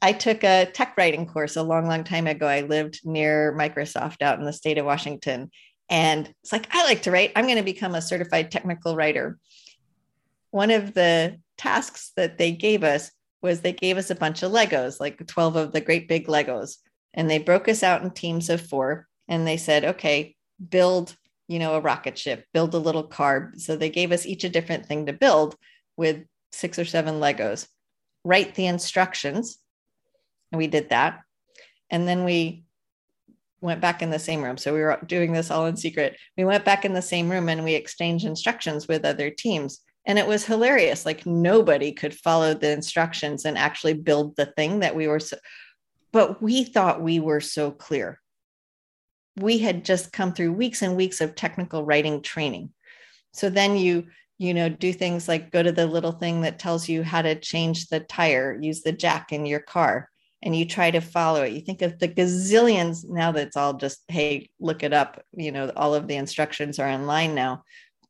I 0.02 0.14
took 0.14 0.46
a 0.46 0.68
tech 0.72 0.96
writing 0.96 1.26
course 1.26 1.58
a 1.58 1.64
long, 1.64 1.86
long 1.86 2.06
time 2.06 2.28
ago. 2.28 2.48
I 2.48 2.62
lived 2.62 3.02
near 3.04 3.54
Microsoft 3.60 4.22
out 4.22 4.40
in 4.40 4.46
the 4.46 4.54
state 4.54 4.78
of 4.78 4.86
Washington. 4.86 5.52
And 5.90 6.34
it's 6.44 6.54
like, 6.54 6.74
I 6.74 6.86
like 6.86 7.02
to 7.02 7.12
write. 7.12 7.34
I'm 7.36 7.44
going 7.44 7.58
to 7.58 7.64
become 7.64 7.94
a 7.94 8.02
certified 8.02 8.52
technical 8.52 8.96
writer 8.96 9.38
one 10.52 10.72
of 10.72 10.94
the 10.94 11.40
tasks 11.58 12.12
that 12.16 12.38
they 12.38 12.52
gave 12.52 12.84
us 12.84 13.12
was 13.42 13.62
they 13.62 13.74
gave 13.74 13.98
us 13.98 14.10
a 14.10 14.16
bunch 14.16 14.44
of 14.44 14.52
Legos, 14.52 15.00
like 15.00 15.26
12 15.26 15.56
of 15.56 15.72
the 15.72 15.82
great 15.82 16.08
big 16.08 16.28
Legos. 16.28 16.78
And 17.14 17.30
they 17.30 17.40
broke 17.40 17.68
us 17.68 17.84
out 17.84 18.02
in 18.02 18.12
teams 18.12 18.50
of 18.50 18.62
four. 18.62 19.08
And 19.28 19.48
they 19.48 19.58
said, 19.58 19.86
okay, 19.86 20.36
build, 20.70 21.16
you 21.48 21.60
know, 21.60 21.76
a 21.76 21.82
rocket 21.82 22.18
ship, 22.18 22.46
build 22.54 22.74
a 22.74 22.80
little 22.80 23.04
car. 23.04 23.54
So 23.58 23.76
they 23.76 23.90
gave 23.90 24.12
us 24.12 24.26
each 24.26 24.44
a 24.44 24.50
different 24.50 24.86
thing 24.86 25.06
to 25.06 25.14
build 25.14 25.56
with 25.98 26.24
six 26.52 26.80
or 26.80 26.86
seven 26.86 27.20
Legos. 27.20 27.68
Write 28.24 28.56
the 28.56 28.66
instructions. 28.66 29.58
And 30.52 30.58
we 30.58 30.68
did 30.68 30.90
that. 30.90 31.22
And 31.90 32.08
then 32.08 32.24
we 32.24 32.64
went 33.62 33.82
back 33.82 34.02
in 34.02 34.10
the 34.10 34.20
same 34.20 34.42
room. 34.42 34.58
So 34.58 34.74
we 34.74 34.82
were 34.82 35.00
doing 35.06 35.32
this 35.32 35.52
all 35.52 35.66
in 35.66 35.78
secret. 35.78 36.18
We 36.38 36.46
went 36.46 36.66
back 36.66 36.86
in 36.86 36.94
the 36.94 37.02
same 37.02 37.30
room 37.30 37.50
and 37.50 37.64
we 37.64 37.74
exchanged 37.74 38.26
instructions 38.26 38.88
with 38.88 39.06
other 39.06 39.30
teams 39.30 39.82
and 40.10 40.18
it 40.18 40.28
was 40.28 40.44
hilarious 40.44 41.06
like 41.06 41.28
nobody 41.28 41.92
could 41.92 42.16
follow 42.16 42.56
the 42.56 42.72
instructions 42.72 43.46
and 43.46 43.58
actually 43.58 43.94
build 43.94 44.36
the 44.36 44.48
thing 44.48 44.80
that 44.80 44.96
we 44.96 45.08
were 45.08 45.20
so 45.20 45.38
but 46.12 46.42
we 46.42 46.64
thought 46.64 47.04
we 47.04 47.20
were 47.20 47.40
so 47.40 47.70
clear. 47.70 48.20
We 49.38 49.60
had 49.60 49.86
just 49.86 50.12
come 50.12 50.34
through 50.34 50.54
weeks 50.54 50.82
and 50.82 50.98
weeks 50.98 51.22
of 51.22 51.36
technical 51.36 51.86
writing 51.86 52.24
training. 52.24 52.72
So 53.34 53.52
then 53.52 53.78
you 53.78 54.08
you 54.40 54.54
know 54.56 54.68
do 54.68 54.92
things 54.92 55.28
like 55.28 55.52
go 55.52 55.62
to 55.62 55.72
the 55.72 55.86
little 55.86 56.14
thing 56.14 56.42
that 56.42 56.58
tells 56.58 56.90
you 56.90 57.04
how 57.04 57.22
to 57.22 57.36
change 57.36 57.88
the 57.88 58.00
tire 58.00 58.58
use 58.60 58.82
the 58.82 58.92
jack 58.92 59.32
in 59.32 59.46
your 59.46 59.60
car 59.60 60.10
and 60.42 60.56
you 60.56 60.66
try 60.66 60.90
to 60.90 61.02
follow 61.02 61.44
it. 61.44 61.52
You 61.52 61.62
think 61.62 61.84
of 61.84 62.00
the 62.00 62.08
gazillions 62.08 63.08
now 63.08 63.32
that's 63.32 63.58
all 63.58 63.74
just 63.74 64.00
hey 64.08 64.50
look 64.60 64.82
it 64.82 64.94
up 64.94 65.24
you 65.36 65.52
know 65.52 65.72
all 65.76 65.94
of 65.94 66.08
the 66.08 66.16
instructions 66.16 66.80
are 66.80 66.90
online 66.90 67.36
now 67.36 67.64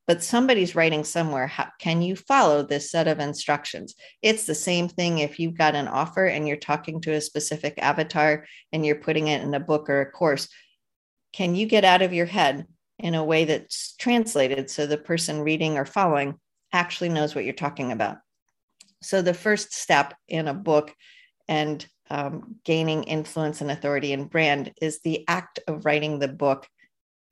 but 0.10 0.24
somebody's 0.24 0.74
writing 0.74 1.04
somewhere 1.04 1.46
how 1.46 1.70
can 1.78 2.02
you 2.02 2.16
follow 2.16 2.64
this 2.64 2.90
set 2.90 3.08
of 3.08 3.20
instructions? 3.20 3.94
It's 4.24 4.48
the 4.48 4.56
same 4.56 4.90
thing 4.90 5.20
if 5.20 5.40
you've 5.40 5.56
got 5.56 5.76
an 5.76 5.88
offer 5.88 6.26
and 6.26 6.48
you're 6.48 6.58
talking 6.58 7.00
to 7.02 7.14
a 7.14 7.22
specific 7.22 7.76
avatar 7.78 8.48
and 8.74 8.84
you're 8.84 8.96
putting 8.96 9.28
it 9.28 9.44
in 9.44 9.54
a 9.54 9.60
book 9.60 9.88
or 9.88 10.02
a 10.02 10.12
course 10.12 10.50
can 11.32 11.54
you 11.54 11.68
get 11.68 11.86
out 11.86 12.02
of 12.02 12.12
your 12.12 12.26
head 12.26 12.66
in 12.98 13.14
a 13.14 13.24
way 13.24 13.46
that's 13.46 13.94
translated 13.98 14.72
so 14.72 14.88
the 14.88 14.98
person 14.98 15.42
reading 15.42 15.78
or 15.78 15.86
following 15.86 16.40
actually 16.74 17.10
knows 17.10 17.36
what 17.36 17.44
you're 17.44 17.54
talking 17.54 17.92
about? 17.92 18.18
So 19.04 19.22
the 19.22 19.36
first 19.36 19.76
step 19.76 20.16
in 20.28 20.48
a 20.48 20.56
book 20.56 20.92
and 21.48 21.86
um, 22.10 22.56
gaining 22.66 23.04
influence 23.04 23.62
and 23.62 23.70
authority 23.70 24.12
and 24.14 24.28
brand 24.28 24.74
is 24.82 25.02
the 25.02 25.24
act 25.28 25.60
of 25.68 25.86
writing 25.86 26.18
the 26.18 26.28
book 26.28 26.68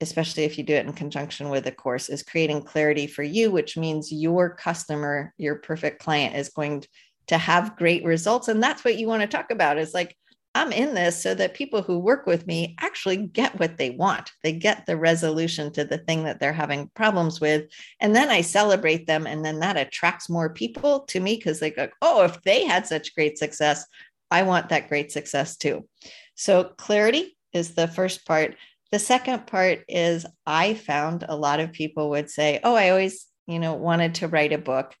especially 0.00 0.44
if 0.44 0.56
you 0.56 0.64
do 0.64 0.74
it 0.74 0.86
in 0.86 0.92
conjunction 0.92 1.48
with 1.48 1.66
a 1.66 1.72
course, 1.72 2.08
is 2.08 2.22
creating 2.22 2.62
clarity 2.62 3.06
for 3.06 3.22
you, 3.22 3.50
which 3.50 3.76
means 3.76 4.12
your 4.12 4.50
customer, 4.50 5.34
your 5.38 5.56
perfect 5.56 6.00
client 6.00 6.36
is 6.36 6.50
going 6.50 6.84
to 7.26 7.38
have 7.38 7.76
great 7.76 8.04
results. 8.04 8.48
And 8.48 8.62
that's 8.62 8.84
what 8.84 8.96
you 8.96 9.06
want 9.06 9.22
to 9.22 9.28
talk 9.28 9.50
about 9.50 9.78
is 9.78 9.94
like, 9.94 10.16
I'm 10.54 10.72
in 10.72 10.94
this 10.94 11.22
so 11.22 11.34
that 11.34 11.54
people 11.54 11.82
who 11.82 11.98
work 11.98 12.26
with 12.26 12.46
me 12.46 12.74
actually 12.80 13.16
get 13.16 13.58
what 13.60 13.76
they 13.76 13.90
want. 13.90 14.32
They 14.42 14.52
get 14.52 14.86
the 14.86 14.96
resolution 14.96 15.72
to 15.72 15.84
the 15.84 15.98
thing 15.98 16.24
that 16.24 16.40
they're 16.40 16.52
having 16.52 16.90
problems 16.94 17.40
with. 17.40 17.66
And 18.00 18.16
then 18.16 18.28
I 18.30 18.40
celebrate 18.40 19.06
them. 19.06 19.26
And 19.26 19.44
then 19.44 19.60
that 19.60 19.76
attracts 19.76 20.28
more 20.28 20.50
people 20.50 21.00
to 21.00 21.20
me 21.20 21.36
because 21.36 21.60
they 21.60 21.70
go, 21.70 21.88
oh, 22.02 22.24
if 22.24 22.42
they 22.42 22.64
had 22.64 22.86
such 22.86 23.14
great 23.14 23.38
success, 23.38 23.86
I 24.30 24.42
want 24.42 24.70
that 24.70 24.88
great 24.88 25.12
success 25.12 25.56
too. 25.56 25.86
So, 26.34 26.64
clarity 26.64 27.36
is 27.52 27.74
the 27.74 27.88
first 27.88 28.26
part. 28.26 28.56
The 28.90 28.98
second 28.98 29.46
part 29.46 29.84
is 29.88 30.24
I 30.46 30.74
found 30.74 31.24
a 31.28 31.36
lot 31.36 31.60
of 31.60 31.72
people 31.72 32.10
would 32.10 32.30
say, 32.30 32.60
Oh, 32.64 32.74
I 32.74 32.90
always, 32.90 33.26
you 33.46 33.58
know, 33.58 33.74
wanted 33.74 34.16
to 34.16 34.28
write 34.28 34.52
a 34.52 34.58
book. 34.58 34.94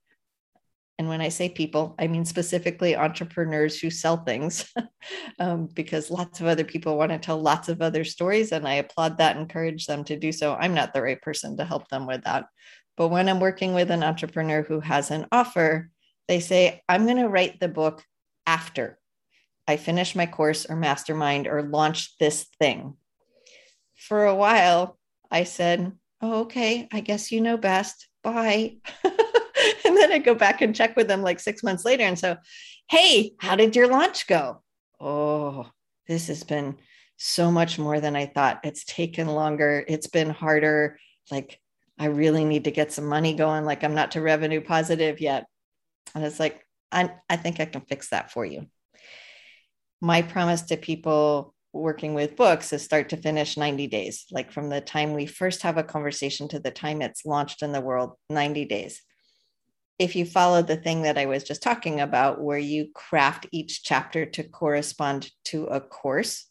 And 0.98 1.08
when 1.08 1.20
I 1.20 1.28
say 1.28 1.48
people, 1.48 1.94
I 1.98 2.08
mean 2.08 2.24
specifically 2.24 2.96
entrepreneurs 2.96 3.80
who 3.80 3.88
sell 3.88 4.16
things, 4.16 4.70
um, 5.38 5.68
because 5.72 6.10
lots 6.10 6.40
of 6.40 6.48
other 6.48 6.64
people 6.64 6.98
want 6.98 7.12
to 7.12 7.18
tell 7.18 7.40
lots 7.40 7.68
of 7.68 7.80
other 7.80 8.04
stories. 8.04 8.52
And 8.52 8.66
I 8.66 8.74
applaud 8.74 9.18
that, 9.18 9.36
encourage 9.36 9.86
them 9.86 10.04
to 10.04 10.18
do 10.18 10.32
so. 10.32 10.54
I'm 10.54 10.74
not 10.74 10.92
the 10.92 11.02
right 11.02 11.22
person 11.22 11.56
to 11.56 11.64
help 11.64 11.88
them 11.88 12.06
with 12.06 12.24
that. 12.24 12.46
But 12.96 13.08
when 13.08 13.28
I'm 13.28 13.40
working 13.40 13.74
with 13.74 13.92
an 13.92 14.02
entrepreneur 14.02 14.62
who 14.62 14.80
has 14.80 15.12
an 15.12 15.26
offer, 15.30 15.88
they 16.26 16.40
say, 16.40 16.82
I'm 16.88 17.04
going 17.04 17.18
to 17.18 17.28
write 17.28 17.60
the 17.60 17.68
book 17.68 18.04
after 18.44 18.98
I 19.68 19.76
finish 19.76 20.16
my 20.16 20.26
course 20.26 20.66
or 20.66 20.74
mastermind 20.74 21.46
or 21.46 21.62
launch 21.62 22.18
this 22.18 22.46
thing 22.58 22.96
for 23.98 24.26
a 24.26 24.34
while, 24.34 24.98
I 25.30 25.44
said, 25.44 25.92
Oh, 26.20 26.40
okay, 26.42 26.88
I 26.92 27.00
guess 27.00 27.30
you 27.30 27.40
know 27.40 27.56
best. 27.56 28.08
Bye. 28.22 28.78
and 29.04 29.96
then 29.96 30.10
I 30.10 30.18
go 30.18 30.34
back 30.34 30.62
and 30.62 30.74
check 30.74 30.96
with 30.96 31.06
them 31.06 31.22
like 31.22 31.38
six 31.38 31.62
months 31.62 31.84
later. 31.84 32.02
And 32.04 32.18
so, 32.18 32.36
hey, 32.90 33.32
how 33.38 33.54
did 33.54 33.76
your 33.76 33.88
launch 33.88 34.26
go? 34.26 34.62
Oh, 35.00 35.70
this 36.06 36.26
has 36.26 36.42
been 36.42 36.76
so 37.18 37.52
much 37.52 37.78
more 37.78 38.00
than 38.00 38.16
I 38.16 38.26
thought. 38.26 38.60
It's 38.64 38.84
taken 38.84 39.28
longer, 39.28 39.84
it's 39.86 40.08
been 40.08 40.30
harder. 40.30 40.98
Like, 41.30 41.60
I 41.98 42.06
really 42.06 42.44
need 42.44 42.64
to 42.64 42.70
get 42.70 42.92
some 42.92 43.06
money 43.06 43.34
going. 43.34 43.64
Like, 43.64 43.84
I'm 43.84 43.94
not 43.94 44.12
to 44.12 44.20
revenue 44.20 44.60
positive 44.60 45.20
yet. 45.20 45.46
And 46.14 46.24
it's 46.24 46.40
like, 46.40 46.64
I, 46.90 47.12
I 47.28 47.36
think 47.36 47.60
I 47.60 47.64
can 47.64 47.82
fix 47.82 48.10
that 48.10 48.30
for 48.30 48.44
you. 48.44 48.66
My 50.00 50.22
promise 50.22 50.62
to 50.62 50.76
people 50.76 51.54
working 51.72 52.14
with 52.14 52.36
books 52.36 52.72
is 52.72 52.82
start 52.82 53.10
to 53.10 53.16
finish 53.16 53.56
90 53.56 53.86
days, 53.88 54.26
like 54.30 54.52
from 54.52 54.68
the 54.68 54.80
time 54.80 55.14
we 55.14 55.26
first 55.26 55.62
have 55.62 55.76
a 55.76 55.82
conversation 55.84 56.48
to 56.48 56.58
the 56.58 56.70
time 56.70 57.02
it's 57.02 57.26
launched 57.26 57.62
in 57.62 57.72
the 57.72 57.80
world, 57.80 58.12
90 58.30 58.64
days. 58.64 59.02
If 59.98 60.14
you 60.14 60.24
follow 60.24 60.62
the 60.62 60.76
thing 60.76 61.02
that 61.02 61.18
I 61.18 61.26
was 61.26 61.44
just 61.44 61.62
talking 61.62 62.00
about, 62.00 62.40
where 62.40 62.58
you 62.58 62.88
craft 62.94 63.46
each 63.52 63.82
chapter 63.82 64.26
to 64.26 64.44
correspond 64.44 65.30
to 65.46 65.64
a 65.66 65.80
course, 65.80 66.46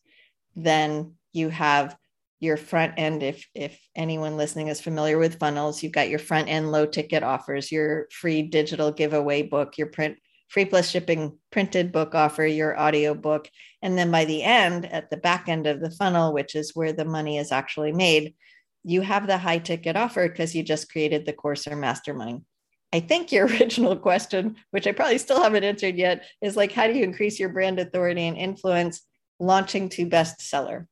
then 0.55 1.13
you 1.33 1.49
have 1.49 1.95
your 2.39 2.57
front 2.57 2.93
end. 2.97 3.23
If, 3.23 3.47
if 3.55 3.79
anyone 3.95 4.37
listening 4.37 4.67
is 4.67 4.81
familiar 4.81 5.17
with 5.17 5.39
funnels, 5.39 5.81
you've 5.81 5.93
got 5.93 6.09
your 6.09 6.19
front 6.19 6.49
end 6.49 6.71
low 6.71 6.85
ticket 6.85 7.23
offers, 7.23 7.71
your 7.71 8.07
free 8.11 8.43
digital 8.43 8.91
giveaway 8.91 9.43
book, 9.43 9.77
your 9.77 9.87
print 9.87 10.17
free 10.47 10.65
plus 10.65 10.89
shipping 10.89 11.37
printed 11.51 11.91
book 11.91 12.15
offer, 12.15 12.45
your 12.45 12.77
audio 12.77 13.13
book. 13.13 13.49
And 13.81 13.97
then 13.97 14.11
by 14.11 14.25
the 14.25 14.43
end, 14.43 14.85
at 14.85 15.09
the 15.09 15.17
back 15.17 15.49
end 15.49 15.67
of 15.67 15.81
the 15.81 15.91
funnel, 15.91 16.33
which 16.33 16.55
is 16.55 16.75
where 16.75 16.93
the 16.93 17.05
money 17.05 17.37
is 17.37 17.51
actually 17.51 17.91
made, 17.91 18.33
you 18.83 19.01
have 19.01 19.27
the 19.27 19.37
high 19.37 19.59
ticket 19.59 19.97
offer 19.97 20.27
because 20.27 20.55
you 20.55 20.63
just 20.63 20.91
created 20.91 21.25
the 21.25 21.33
course 21.33 21.67
or 21.67 21.75
mastermind. 21.75 22.43
I 22.93 23.01
think 23.01 23.31
your 23.31 23.45
original 23.47 23.97
question, 23.97 24.55
which 24.71 24.87
I 24.87 24.93
probably 24.93 25.17
still 25.17 25.41
haven't 25.41 25.63
answered 25.63 25.95
yet, 25.95 26.25
is 26.41 26.55
like, 26.55 26.71
how 26.71 26.87
do 26.87 26.93
you 26.93 27.03
increase 27.03 27.39
your 27.39 27.49
brand 27.49 27.79
authority 27.79 28.27
and 28.27 28.37
influence 28.37 29.01
launching 29.39 29.89
to 29.89 30.07
bestseller? 30.07 30.87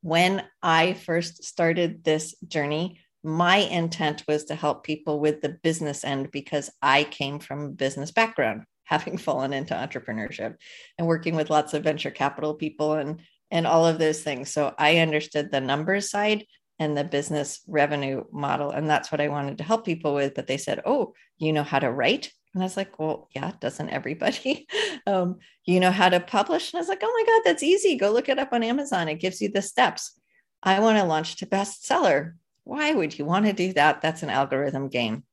When 0.00 0.44
I 0.62 0.94
first 0.94 1.44
started 1.44 2.04
this 2.04 2.34
journey, 2.46 3.00
my 3.22 3.56
intent 3.56 4.24
was 4.28 4.44
to 4.44 4.54
help 4.54 4.84
people 4.84 5.20
with 5.20 5.40
the 5.40 5.58
business 5.62 6.04
end 6.04 6.30
because 6.30 6.70
I 6.80 7.04
came 7.04 7.38
from 7.38 7.64
a 7.64 7.70
business 7.70 8.10
background, 8.10 8.64
having 8.84 9.18
fallen 9.18 9.52
into 9.52 9.74
entrepreneurship 9.74 10.56
and 10.96 11.06
working 11.06 11.36
with 11.36 11.50
lots 11.50 11.74
of 11.74 11.84
venture 11.84 12.10
capital 12.10 12.54
people 12.54 12.94
and 12.94 13.20
and 13.50 13.66
all 13.66 13.86
of 13.86 13.98
those 13.98 14.22
things. 14.22 14.50
So 14.50 14.74
I 14.78 14.98
understood 14.98 15.50
the 15.50 15.60
numbers 15.60 16.10
side 16.10 16.44
and 16.78 16.96
the 16.96 17.04
business 17.04 17.62
revenue 17.66 18.24
model 18.30 18.70
and 18.70 18.88
that's 18.88 19.10
what 19.10 19.22
I 19.22 19.28
wanted 19.28 19.58
to 19.58 19.64
help 19.64 19.84
people 19.84 20.14
with 20.14 20.34
but 20.34 20.46
they 20.46 20.58
said, 20.58 20.82
"Oh, 20.84 21.14
you 21.38 21.52
know 21.52 21.62
how 21.62 21.78
to 21.78 21.90
write 21.90 22.32
And 22.54 22.62
I 22.62 22.66
was 22.66 22.76
like, 22.76 22.98
well, 22.98 23.28
yeah, 23.34 23.52
doesn't 23.60 23.90
everybody? 23.90 24.66
um, 25.06 25.38
you 25.64 25.80
know 25.80 25.90
how 25.90 26.08
to 26.08 26.20
publish? 26.20 26.72
And 26.72 26.78
I 26.78 26.80
was 26.80 26.88
like, 26.88 27.02
oh 27.02 27.12
my 27.12 27.32
God, 27.32 27.42
that's 27.44 27.62
easy. 27.62 27.96
Go 27.96 28.10
look 28.10 28.28
it 28.28 28.38
up 28.38 28.52
on 28.52 28.62
Amazon. 28.62 29.08
It 29.08 29.20
gives 29.20 29.40
you 29.40 29.50
the 29.50 29.62
steps. 29.62 30.18
I 30.62 30.80
want 30.80 30.98
to 30.98 31.04
launch 31.04 31.36
to 31.36 31.46
bestseller. 31.46 32.34
Why 32.68 32.92
would 32.92 33.18
you 33.18 33.24
want 33.24 33.46
to 33.46 33.54
do 33.54 33.72
that? 33.72 34.02
That's 34.02 34.22
an 34.22 34.28
algorithm 34.28 34.88
game. 34.88 35.24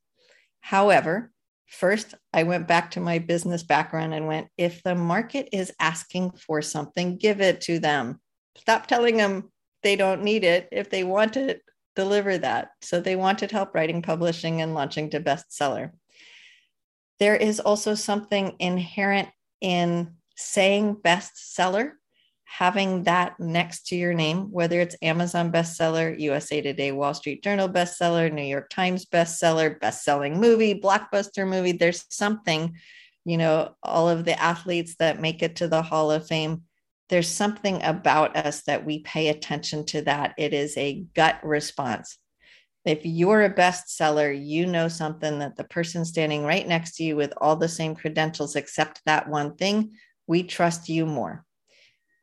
However, 0.61 1.33
first 1.67 2.15
I 2.31 2.43
went 2.43 2.65
back 2.65 2.91
to 2.91 3.01
my 3.01 3.19
business 3.19 3.61
background 3.61 4.13
and 4.13 4.25
went, 4.25 4.47
if 4.57 4.81
the 4.83 4.95
market 4.95 5.49
is 5.51 5.73
asking 5.77 6.31
for 6.31 6.61
something, 6.61 7.17
give 7.17 7.41
it 7.41 7.59
to 7.61 7.79
them. 7.79 8.21
Stop 8.55 8.87
telling 8.87 9.17
them 9.17 9.51
they 9.83 9.97
don't 9.97 10.23
need 10.23 10.45
it. 10.45 10.69
If 10.71 10.89
they 10.89 11.03
want 11.03 11.35
it, 11.35 11.61
deliver 11.93 12.37
that. 12.37 12.69
So 12.81 13.01
they 13.01 13.17
wanted 13.17 13.51
help 13.51 13.75
writing, 13.75 14.01
publishing, 14.01 14.61
and 14.61 14.73
launching 14.73 15.09
to 15.09 15.19
bestseller. 15.19 15.91
There 17.19 17.35
is 17.35 17.59
also 17.59 17.95
something 17.95 18.55
inherent 18.59 19.27
in 19.59 20.13
saying 20.37 20.95
bestseller, 21.03 21.91
having 22.57 23.03
that 23.03 23.39
next 23.39 23.87
to 23.87 23.95
your 23.95 24.13
name, 24.13 24.51
whether 24.51 24.79
it's 24.79 24.95
Amazon 25.01 25.51
bestseller, 25.51 26.17
USA 26.19 26.61
Today, 26.61 26.91
Wall 26.91 27.13
Street 27.13 27.43
Journal 27.43 27.67
bestseller, 27.67 28.31
New 28.31 28.43
York 28.43 28.69
Times 28.69 29.05
bestseller, 29.05 29.79
best-selling 29.79 30.39
movie, 30.39 30.79
blockbuster 30.79 31.47
movie. 31.47 31.73
There's 31.73 32.05
something, 32.09 32.75
you 33.25 33.37
know, 33.37 33.75
all 33.83 34.09
of 34.09 34.25
the 34.25 34.39
athletes 34.39 34.95
that 34.99 35.21
make 35.21 35.43
it 35.43 35.57
to 35.57 35.67
the 35.67 35.81
Hall 35.81 36.11
of 36.11 36.27
Fame 36.27 36.63
there's 37.09 37.29
something 37.29 37.81
about 37.83 38.35
us 38.35 38.63
that 38.63 38.85
we 38.85 38.99
pay 38.99 39.29
attention 39.29 39.85
to 39.85 40.01
that. 40.03 40.33
It 40.37 40.53
is 40.53 40.75
a 40.77 41.05
gut 41.13 41.39
response. 41.43 42.17
If 42.83 43.05
you're 43.05 43.43
a 43.43 43.53
bestseller, 43.53 44.33
you 44.35 44.65
know 44.65 44.87
something 44.87 45.39
that 45.39 45.55
the 45.55 45.63
person 45.63 46.05
standing 46.05 46.43
right 46.43 46.67
next 46.67 46.95
to 46.95 47.03
you 47.03 47.15
with 47.15 47.33
all 47.37 47.55
the 47.55 47.69
same 47.69 47.95
credentials, 47.95 48.55
except 48.55 49.01
that 49.05 49.29
one 49.29 49.55
thing, 49.55 49.93
we 50.27 50.43
trust 50.43 50.89
you 50.89 51.05
more. 51.05 51.44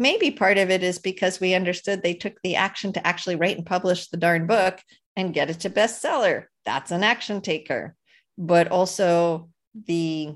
Maybe 0.03 0.33
part 0.33 0.59
of 0.59 0.69
it 0.69 0.83
is 0.83 0.99
because 0.99 1.39
we 1.39 1.55
understood 1.55 2.03
they 2.03 2.15
took 2.15 2.35
the 2.43 2.57
action 2.57 2.93
to 2.95 3.07
actually 3.07 3.37
write 3.37 3.57
and 3.57 3.65
publish 3.65 4.09
the 4.09 4.17
darn 4.17 4.49
book 4.49 4.81
and 5.15 5.33
get 5.33 5.49
it 5.49 5.61
to 5.61 5.71
bestseller. 5.71 6.47
That's 6.65 6.91
an 6.91 7.05
action 7.05 7.41
taker. 7.41 7.95
But 8.37 8.67
also 8.67 9.49
the 9.87 10.35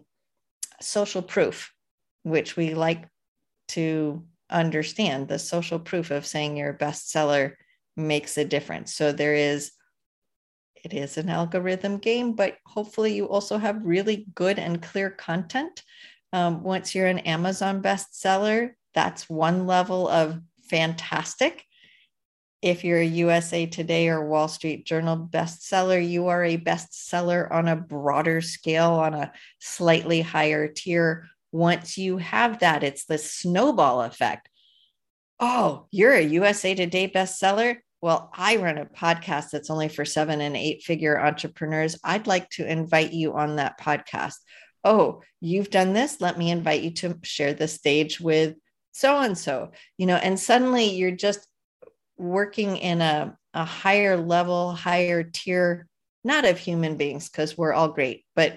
social 0.81 1.21
proof, 1.21 1.73
which 2.23 2.57
we 2.57 2.75
like 2.75 3.09
to 3.71 4.23
understand 4.49 5.27
the 5.27 5.41
social 5.41 5.81
proof 5.81 6.13
of 6.13 6.25
saying 6.25 6.57
you're 6.57 6.71
a 6.71 6.79
bestseller 6.79 7.55
makes 7.97 8.39
a 8.39 8.45
difference. 8.45 8.95
So 8.95 9.11
there 9.11 9.35
is 9.35 9.73
it 10.85 10.95
is 10.95 11.19
an 11.19 11.29
algorithm 11.29 11.99
game, 11.99 12.35
but 12.35 12.59
hopefully 12.67 13.17
you 13.17 13.27
also 13.27 13.59
have 13.59 13.85
really 13.85 14.27
good 14.37 14.61
and 14.61 14.81
clear 14.81 15.11
content. 15.11 15.83
Um, 16.33 16.63
once 16.63 16.95
you're 16.95 17.09
an 17.09 17.19
Amazon 17.19 17.83
bestseller, 17.83 18.75
that's 18.97 19.31
one 19.31 19.69
level 19.69 20.09
of 20.09 20.41
fantastic. 20.69 21.63
If 22.63 22.83
you're 22.83 22.99
a 22.99 23.07
USA 23.07 23.67
Today 23.67 24.09
or 24.09 24.27
Wall 24.27 24.49
Street 24.49 24.85
Journal 24.85 25.29
bestseller, 25.31 26.05
you 26.05 26.27
are 26.27 26.43
a 26.43 26.59
bestseller 26.59 27.49
on 27.53 27.69
a 27.69 27.77
broader 27.77 28.41
scale, 28.41 28.95
on 28.95 29.15
a 29.15 29.33
slightly 29.61 30.23
higher 30.23 30.67
tier 30.67 31.29
once 31.57 31.97
you 31.97 32.19
have 32.19 32.59
that, 32.59 32.83
it's 32.83 33.07
the 33.07 33.19
snowball 33.19 34.03
effect. 34.03 34.49
Oh, 35.41 35.87
you're 35.91 36.13
a 36.13 36.21
USA 36.21 36.75
Today 36.75 37.09
bestseller. 37.09 37.79
Well, 38.03 38.31
I 38.35 38.57
run 38.57 38.79
a 38.79 38.85
podcast 38.85 39.51
that's 39.51 39.71
only 39.71 39.89
for 39.89 40.05
seven 40.05 40.41
and 40.41 40.57
eight 40.57 40.83
figure 40.83 41.19
entrepreneurs. 41.19 41.99
I'd 42.05 42.27
like 42.27 42.51
to 42.51 42.71
invite 42.71 43.13
you 43.13 43.35
on 43.35 43.57
that 43.57 43.81
podcast. 43.81 44.35
Oh, 44.85 45.23
you've 45.41 45.71
done 45.71 45.95
this. 45.95 46.21
Let 46.21 46.39
me 46.39 46.51
invite 46.51 46.83
you 46.83 46.91
to 46.93 47.19
share 47.23 47.55
the 47.55 47.69
stage 47.69 48.21
with 48.21 48.57
so 48.97 49.19
and 49.19 49.37
so, 49.37 49.73
you 49.99 50.07
know, 50.07 50.17
and 50.17 50.41
suddenly 50.41 50.95
you're 50.95 51.11
just 51.11 51.47
working 52.17 52.79
in 52.79 53.03
a, 53.03 53.37
a 53.53 53.63
higher 53.63 54.17
level, 54.17 54.73
higher 54.73 55.23
tier, 55.23 55.87
not 56.25 56.47
of 56.47 56.59
human 56.59 56.97
beings, 56.97 57.29
because 57.29 57.59
we're 57.59 57.75
all 57.75 57.89
great, 57.89 58.25
but 58.35 58.57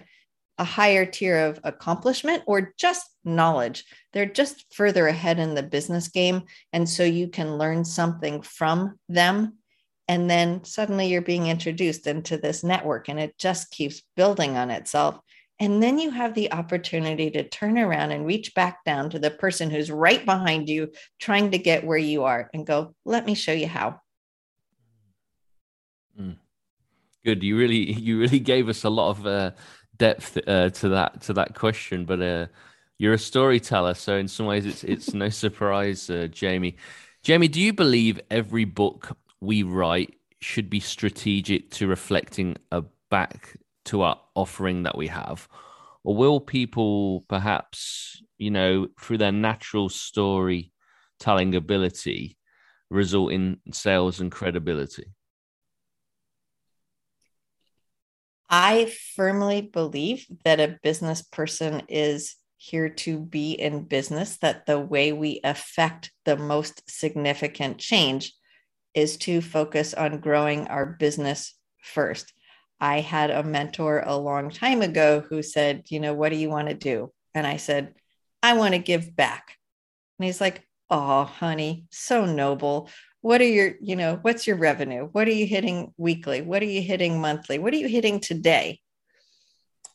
a 0.58 0.64
higher 0.64 1.06
tier 1.06 1.48
of 1.48 1.60
accomplishment 1.66 2.44
or 2.48 2.74
just 2.78 3.06
knowledge. 3.26 3.84
They're 4.14 4.26
just 4.26 4.74
further 4.74 5.08
ahead 5.08 5.40
in 5.40 5.56
the 5.56 5.64
business 5.64 6.08
game. 6.08 6.44
And 6.72 6.88
so 6.88 7.04
you 7.04 7.28
can 7.28 7.58
learn 7.58 7.84
something 7.84 8.42
from 8.42 8.98
them. 9.10 9.58
And 10.08 10.30
then 10.30 10.64
suddenly 10.64 11.08
you're 11.08 11.22
being 11.22 11.48
introduced 11.48 12.08
into 12.08 12.38
this 12.38 12.64
network 12.64 13.10
and 13.10 13.20
it 13.20 13.38
just 13.38 13.72
keeps 13.72 14.04
building 14.16 14.56
on 14.56 14.72
itself. 14.72 15.20
And 15.60 15.84
then 15.84 16.00
you 16.00 16.10
have 16.12 16.34
the 16.36 16.54
opportunity 16.54 17.30
to 17.32 17.48
turn 17.48 17.78
around 17.78 18.12
and 18.12 18.26
reach 18.26 18.56
back 18.56 18.86
down 18.86 19.10
to 19.10 19.20
the 19.20 19.32
person 19.32 19.70
who's 19.70 19.92
right 19.92 20.26
behind 20.26 20.70
you, 20.70 20.92
trying 21.20 21.52
to 21.52 21.58
get 21.58 21.84
where 21.84 21.98
you 21.98 22.24
are 22.24 22.50
and 22.54 22.66
go, 22.66 22.96
let 23.04 23.26
me 23.26 23.36
show 23.36 23.52
you 23.52 23.68
how. 23.68 24.00
Mm. 26.20 26.38
Good. 27.26 27.44
You 27.44 27.58
really, 27.58 27.92
you 27.92 28.20
really 28.20 28.40
gave 28.40 28.70
us 28.70 28.84
a 28.84 28.90
lot 28.90 29.10
of 29.10 29.28
uh, 29.28 29.52
depth 29.98 30.38
uh, 30.48 30.70
to 30.70 30.90
that 30.90 31.22
to 31.22 31.34
that 31.34 31.56
question, 31.56 32.06
but 32.06 32.22
uh, 32.22 32.48
you're 32.98 33.14
a 33.14 33.20
storyteller, 33.20 33.94
so 33.94 34.18
in 34.18 34.28
some 34.28 34.46
ways 34.46 34.66
it's 34.66 34.84
it's 34.84 35.14
no 35.14 35.30
surprise, 35.30 36.10
uh, 36.10 36.28
Jamie. 36.32 36.78
Jamie, 37.22 37.50
do 37.50 37.60
you 37.60 37.74
believe 37.74 38.20
every 38.32 38.66
book 38.66 39.18
we 39.42 39.64
write 39.64 40.16
should 40.40 40.70
be 40.70 40.80
strategic 40.80 41.70
to 41.72 41.88
reflecting 41.88 42.56
a 42.72 42.84
back 43.10 43.58
to 43.90 44.02
our 44.02 44.20
offering 44.36 44.84
that 44.84 44.98
we 44.98 45.08
have, 45.08 45.48
or 46.04 46.16
will 46.16 46.40
people 46.40 47.26
perhaps, 47.28 48.22
you 48.38 48.52
know, 48.52 48.88
through 49.00 49.18
their 49.18 49.32
natural 49.32 49.90
storytelling 49.90 51.56
ability, 51.56 52.38
result 52.90 53.32
in 53.32 53.58
sales 53.72 54.20
and 54.20 54.32
credibility? 54.32 55.06
I 58.50 58.92
firmly 59.16 59.62
believe 59.62 60.26
that 60.44 60.60
a 60.60 60.80
business 60.82 61.22
person 61.22 61.84
is 61.88 62.36
here 62.58 62.90
to 62.90 63.20
be 63.20 63.52
in 63.54 63.84
business, 63.84 64.38
that 64.38 64.66
the 64.66 64.80
way 64.80 65.14
we 65.14 65.40
affect 65.44 66.12
the 66.26 66.36
most 66.36 66.90
significant 66.90 67.78
change 67.78 68.34
is 68.94 69.18
to 69.18 69.42
focus 69.42 69.94
on 69.94 70.20
growing 70.20 70.68
our 70.68 70.86
business 70.86 71.56
first. 71.82 72.34
I 72.80 73.02
had 73.02 73.30
a 73.30 73.44
mentor 73.44 74.04
a 74.06 74.16
long 74.16 74.50
time 74.50 74.82
ago 74.82 75.22
who 75.28 75.42
said, 75.42 75.84
You 75.90 76.00
know, 76.00 76.14
what 76.14 76.30
do 76.30 76.36
you 76.36 76.50
want 76.50 76.70
to 76.70 76.74
do? 76.74 77.12
And 77.34 77.46
I 77.46 77.58
said, 77.58 77.94
I 78.42 78.54
want 78.54 78.74
to 78.74 78.80
give 78.80 79.16
back. 79.16 79.58
And 80.18 80.26
he's 80.26 80.42
like, 80.42 80.66
Oh, 80.90 81.24
honey, 81.24 81.86
so 81.92 82.26
noble. 82.26 82.90
What 83.22 83.42
are 83.42 83.46
your 83.46 83.74
you 83.82 83.96
know 83.96 84.18
what's 84.22 84.48
your 84.48 84.56
revenue? 84.56 85.10
What 85.12 85.28
are 85.28 85.34
you 85.34 85.46
hitting 85.46 85.94
weekly? 85.98 86.42
What 86.42 86.62
are 86.62 86.68
you 86.68 86.82
hitting 86.82 87.20
monthly? 87.20 87.60
What 87.60 87.74
are 87.74 87.78
you 87.78 87.90
hitting 87.90 88.20
today? 88.20 88.80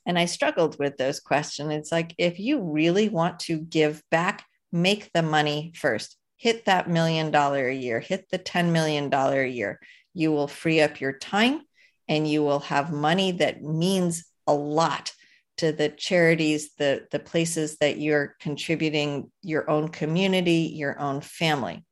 And 0.06 0.18
i 0.18 0.26
struggled 0.26 0.78
with 0.78 0.98
those 0.98 1.20
questions. 1.20 1.72
It's 1.72 1.90
like 1.90 2.14
if 2.18 2.38
you 2.38 2.60
really 2.60 3.08
want 3.08 3.40
to 3.40 3.58
give 3.58 4.02
back 4.10 4.44
make 4.74 5.10
the 5.14 5.22
money 5.22 5.72
first. 5.76 6.16
Hit 6.36 6.66
that 6.66 6.90
million 6.90 7.30
dollar 7.30 7.68
a 7.68 7.74
year 7.74 8.00
hit 8.00 8.28
the 8.30 8.38
10 8.38 8.72
million 8.72 9.08
dollar 9.08 9.42
a 9.42 9.48
year. 9.48 9.80
You 10.12 10.32
will 10.32 10.48
free 10.48 10.80
up 10.80 11.00
your 11.00 11.12
time 11.12 11.62
and 12.08 12.28
you 12.28 12.42
will 12.42 12.60
have 12.60 12.92
money 12.92 13.32
that 13.32 13.62
means 13.62 14.24
a 14.46 14.54
lot 14.54 15.12
to 15.56 15.72
the 15.72 15.88
charities 15.88 16.74
the 16.74 17.06
the 17.12 17.18
places 17.18 17.76
that 17.78 17.98
you're 17.98 18.34
contributing 18.40 19.30
your 19.42 19.70
own 19.70 19.88
community 19.88 20.72
your 20.74 20.98
own 20.98 21.20
family 21.20 21.84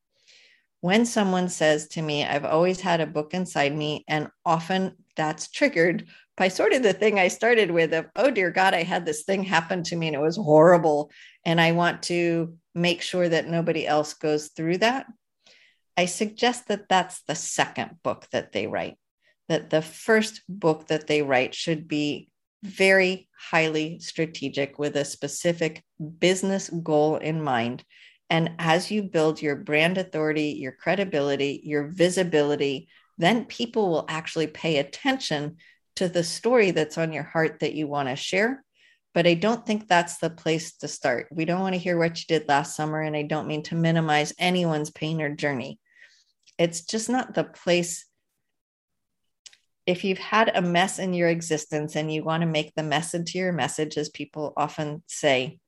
when 0.82 1.06
someone 1.06 1.48
says 1.48 1.86
to 1.86 2.02
me, 2.02 2.24
I've 2.24 2.44
always 2.44 2.80
had 2.80 3.00
a 3.00 3.06
book 3.06 3.34
inside 3.34 3.72
me, 3.74 4.04
and 4.08 4.28
often 4.44 4.96
that's 5.16 5.48
triggered 5.48 6.08
by 6.36 6.48
sort 6.48 6.72
of 6.72 6.82
the 6.82 6.92
thing 6.92 7.20
I 7.20 7.28
started 7.28 7.70
with 7.70 7.94
of, 7.94 8.06
oh 8.16 8.32
dear 8.32 8.50
God, 8.50 8.74
I 8.74 8.82
had 8.82 9.06
this 9.06 9.22
thing 9.22 9.44
happen 9.44 9.84
to 9.84 9.96
me 9.96 10.08
and 10.08 10.16
it 10.16 10.20
was 10.20 10.36
horrible. 10.36 11.12
And 11.44 11.60
I 11.60 11.72
want 11.72 12.02
to 12.04 12.56
make 12.74 13.00
sure 13.00 13.28
that 13.28 13.46
nobody 13.46 13.86
else 13.86 14.14
goes 14.14 14.48
through 14.48 14.78
that. 14.78 15.06
I 15.96 16.06
suggest 16.06 16.66
that 16.66 16.88
that's 16.88 17.22
the 17.28 17.36
second 17.36 17.98
book 18.02 18.26
that 18.32 18.50
they 18.50 18.66
write, 18.66 18.96
that 19.48 19.70
the 19.70 19.82
first 19.82 20.42
book 20.48 20.86
that 20.88 21.06
they 21.06 21.22
write 21.22 21.54
should 21.54 21.88
be 21.88 22.28
very 22.62 23.28
highly 23.36 23.98
strategic 23.98 24.78
with 24.78 24.96
a 24.96 25.04
specific 25.04 25.82
business 26.18 26.70
goal 26.70 27.16
in 27.16 27.42
mind 27.42 27.84
and 28.32 28.52
as 28.58 28.90
you 28.90 29.02
build 29.02 29.42
your 29.42 29.56
brand 29.56 29.98
authority, 29.98 30.56
your 30.58 30.72
credibility, 30.72 31.60
your 31.64 31.88
visibility, 31.88 32.88
then 33.18 33.44
people 33.44 33.90
will 33.90 34.06
actually 34.08 34.46
pay 34.46 34.78
attention 34.78 35.58
to 35.96 36.08
the 36.08 36.24
story 36.24 36.70
that's 36.70 36.96
on 36.96 37.12
your 37.12 37.24
heart 37.24 37.60
that 37.60 37.74
you 37.74 37.86
want 37.86 38.08
to 38.08 38.16
share. 38.16 38.64
But 39.12 39.26
I 39.26 39.34
don't 39.34 39.66
think 39.66 39.86
that's 39.86 40.16
the 40.16 40.30
place 40.30 40.78
to 40.78 40.88
start. 40.88 41.28
We 41.30 41.44
don't 41.44 41.60
want 41.60 41.74
to 41.74 41.78
hear 41.78 41.98
what 41.98 42.18
you 42.18 42.24
did 42.26 42.48
last 42.48 42.74
summer. 42.74 43.02
And 43.02 43.14
I 43.14 43.20
don't 43.24 43.48
mean 43.48 43.64
to 43.64 43.74
minimize 43.74 44.32
anyone's 44.38 44.90
pain 44.90 45.20
or 45.20 45.34
journey. 45.34 45.78
It's 46.56 46.86
just 46.86 47.10
not 47.10 47.34
the 47.34 47.44
place. 47.44 48.06
If 49.86 50.04
you've 50.04 50.18
had 50.18 50.50
a 50.54 50.62
mess 50.62 50.98
in 50.98 51.12
your 51.12 51.28
existence 51.28 51.96
and 51.96 52.12
you 52.12 52.22
want 52.22 52.42
to 52.42 52.46
make 52.46 52.74
the 52.74 52.82
mess 52.82 53.14
into 53.14 53.38
your 53.38 53.52
message, 53.52 53.96
as 53.96 54.08
people 54.08 54.52
often 54.56 55.02
say, 55.06 55.58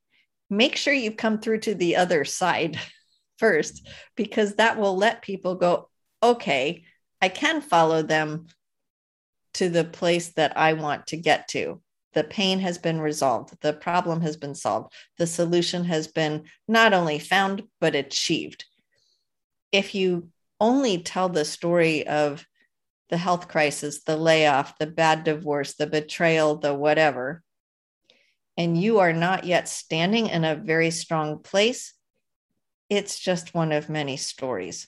make 0.49 0.77
sure 0.77 0.95
you 0.95 1.11
come 1.11 1.41
through 1.41 1.61
to 1.61 1.75
the 1.75 1.97
other 1.97 2.25
side 2.25 2.79
first, 3.39 3.89
because 4.17 4.55
that 4.55 4.79
will 4.79 4.97
let 4.97 5.23
people 5.23 5.57
go, 5.57 5.89
okay, 6.23 6.85
I 7.21 7.29
can 7.29 7.61
follow 7.61 8.03
them 8.03 8.47
to 9.55 9.69
the 9.69 9.85
place 9.85 10.31
that 10.35 10.57
I 10.57 10.75
want 10.75 11.09
to 11.09 11.17
get 11.17 11.49
to. 11.49 11.81
The 12.13 12.25
pain 12.25 12.61
has 12.61 12.79
been 12.79 13.01
resolved. 13.01 13.55
The 13.61 13.73
problem 13.73 14.21
has 14.21 14.37
been 14.37 14.55
solved. 14.55 14.93
The 15.19 15.27
solution 15.27 15.85
has 15.87 16.07
been 16.07 16.45
not 16.69 16.93
only 16.93 17.19
found, 17.19 17.65
but 17.81 17.97
achieved. 17.97 18.65
If 19.73 19.97
you 19.97 20.29
only 20.61 21.03
tell 21.03 21.29
the 21.29 21.45
story 21.45 22.07
of 22.07 22.47
the 23.11 23.17
health 23.17 23.49
crisis, 23.49 24.03
the 24.03 24.17
layoff, 24.17 24.79
the 24.79 24.87
bad 24.87 25.25
divorce, 25.25 25.75
the 25.75 25.87
betrayal, 25.87 26.57
the 26.57 26.75
whatever, 26.75 27.43
and 28.57 28.81
you 28.81 29.01
are 29.01 29.13
not 29.13 29.45
yet 29.45 29.69
standing 29.69 30.29
in 30.29 30.45
a 30.45 30.55
very 30.55 30.91
strong 30.91 31.41
place, 31.41 31.95
it's 32.89 33.19
just 33.19 33.55
one 33.55 33.73
of 33.73 33.89
many 33.89 34.17
stories 34.17 34.87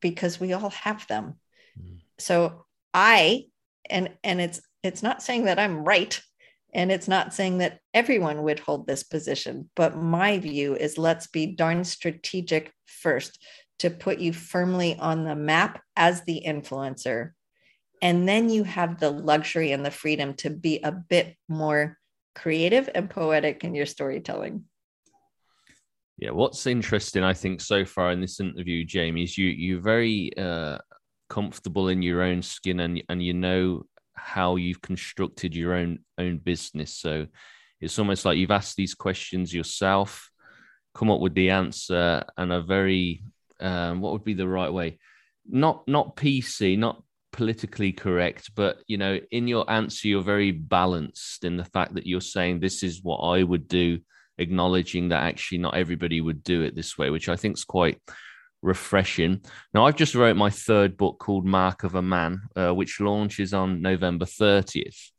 because 0.00 0.40
we 0.40 0.52
all 0.52 0.70
have 0.70 1.06
them. 1.06 1.34
Mm. 1.78 2.00
So 2.18 2.64
I 2.94 3.46
and 3.88 4.10
and 4.24 4.40
it's 4.40 4.60
it's 4.82 5.02
not 5.02 5.22
saying 5.22 5.44
that 5.44 5.58
I'm 5.58 5.84
right 5.84 6.20
and 6.72 6.90
it's 6.92 7.08
not 7.08 7.34
saying 7.34 7.58
that 7.58 7.80
everyone 7.92 8.42
would 8.44 8.60
hold 8.60 8.86
this 8.86 9.02
position, 9.02 9.68
but 9.74 9.96
my 9.96 10.38
view 10.38 10.76
is 10.76 10.96
let's 10.96 11.26
be 11.26 11.46
darn 11.46 11.84
strategic 11.84 12.72
first 12.86 13.42
to 13.80 13.90
put 13.90 14.18
you 14.18 14.32
firmly 14.32 14.96
on 14.98 15.24
the 15.24 15.34
map 15.34 15.82
as 15.96 16.22
the 16.22 16.42
influencer. 16.46 17.32
And 18.02 18.28
then 18.28 18.48
you 18.48 18.64
have 18.64 19.00
the 19.00 19.10
luxury 19.10 19.72
and 19.72 19.84
the 19.84 19.90
freedom 19.90 20.34
to 20.34 20.50
be 20.50 20.80
a 20.82 20.92
bit 20.92 21.36
more 21.48 21.98
creative 22.34 22.88
and 22.94 23.10
poetic 23.10 23.64
in 23.64 23.74
your 23.74 23.86
storytelling. 23.86 24.64
Yeah, 26.18 26.30
what's 26.30 26.66
interesting, 26.66 27.24
I 27.24 27.32
think, 27.32 27.62
so 27.62 27.86
far 27.86 28.12
in 28.12 28.20
this 28.20 28.40
interview, 28.40 28.84
Jamie, 28.84 29.24
is 29.24 29.38
you 29.38 29.48
you're 29.48 29.80
very 29.80 30.30
uh, 30.36 30.76
comfortable 31.30 31.88
in 31.88 32.02
your 32.02 32.22
own 32.22 32.42
skin 32.42 32.80
and 32.80 33.02
and 33.08 33.22
you 33.22 33.32
know 33.32 33.84
how 34.12 34.56
you've 34.56 34.82
constructed 34.82 35.56
your 35.56 35.72
own 35.74 36.00
own 36.18 36.36
business. 36.36 36.92
So 36.94 37.26
it's 37.80 37.98
almost 37.98 38.26
like 38.26 38.36
you've 38.36 38.50
asked 38.50 38.76
these 38.76 38.94
questions 38.94 39.54
yourself, 39.54 40.30
come 40.94 41.10
up 41.10 41.20
with 41.20 41.34
the 41.34 41.48
answer, 41.48 42.22
and 42.36 42.52
a 42.52 42.60
very 42.60 43.22
um, 43.60 44.00
what 44.00 44.12
would 44.12 44.24
be 44.24 44.34
the 44.34 44.48
right 44.48 44.72
way? 44.72 44.98
Not 45.48 45.86
not 45.86 46.16
PC, 46.16 46.78
not 46.78 47.02
politically 47.32 47.92
correct, 47.92 48.50
but 48.54 48.78
you 48.86 48.98
know, 48.98 49.18
in 49.30 49.48
your 49.48 49.70
answer, 49.70 50.08
you're 50.08 50.22
very 50.22 50.50
balanced 50.50 51.44
in 51.44 51.56
the 51.56 51.64
fact 51.64 51.94
that 51.94 52.06
you're 52.06 52.20
saying 52.20 52.60
this 52.60 52.82
is 52.82 53.02
what 53.02 53.18
I 53.18 53.42
would 53.42 53.68
do, 53.68 54.00
acknowledging 54.38 55.08
that 55.08 55.22
actually 55.22 55.58
not 55.58 55.76
everybody 55.76 56.20
would 56.20 56.42
do 56.42 56.62
it 56.62 56.74
this 56.74 56.98
way, 56.98 57.10
which 57.10 57.28
I 57.28 57.36
think 57.36 57.56
is 57.56 57.64
quite 57.64 58.00
refreshing. 58.62 59.42
Now, 59.72 59.86
I've 59.86 59.96
just 59.96 60.14
wrote 60.14 60.36
my 60.36 60.50
third 60.50 60.96
book 60.96 61.18
called 61.18 61.46
Mark 61.46 61.84
of 61.84 61.94
a 61.94 62.02
Man, 62.02 62.42
uh, 62.56 62.74
which 62.74 63.00
launches 63.00 63.54
on 63.54 63.82
November 63.82 64.26
30th. 64.26 65.10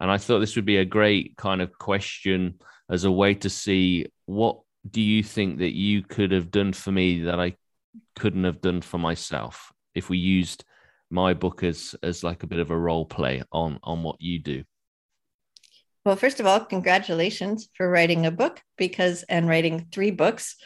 And 0.00 0.10
I 0.10 0.18
thought 0.18 0.38
this 0.38 0.56
would 0.56 0.64
be 0.64 0.78
a 0.78 0.84
great 0.84 1.36
kind 1.36 1.60
of 1.60 1.76
question 1.76 2.60
as 2.90 3.04
a 3.04 3.10
way 3.10 3.34
to 3.34 3.50
see 3.50 4.06
what 4.26 4.60
do 4.88 5.00
you 5.00 5.22
think 5.22 5.58
that 5.58 5.74
you 5.74 6.02
could 6.02 6.30
have 6.30 6.50
done 6.50 6.72
for 6.72 6.92
me 6.92 7.22
that 7.22 7.40
I 7.40 7.56
couldn't 8.16 8.44
have 8.44 8.60
done 8.60 8.80
for 8.80 8.98
myself 8.98 9.72
if 9.94 10.08
we 10.10 10.18
used 10.18 10.64
my 11.10 11.34
book 11.34 11.62
as 11.62 11.94
as 12.02 12.22
like 12.22 12.42
a 12.42 12.46
bit 12.46 12.58
of 12.58 12.70
a 12.70 12.78
role 12.78 13.06
play 13.06 13.42
on 13.52 13.78
on 13.82 14.02
what 14.02 14.20
you 14.20 14.38
do. 14.38 14.64
Well 16.04 16.16
first 16.16 16.40
of 16.40 16.46
all 16.46 16.60
congratulations 16.60 17.68
for 17.74 17.88
writing 17.88 18.26
a 18.26 18.30
book 18.30 18.60
because 18.76 19.22
and 19.24 19.48
writing 19.48 19.88
three 19.92 20.10
books. 20.10 20.56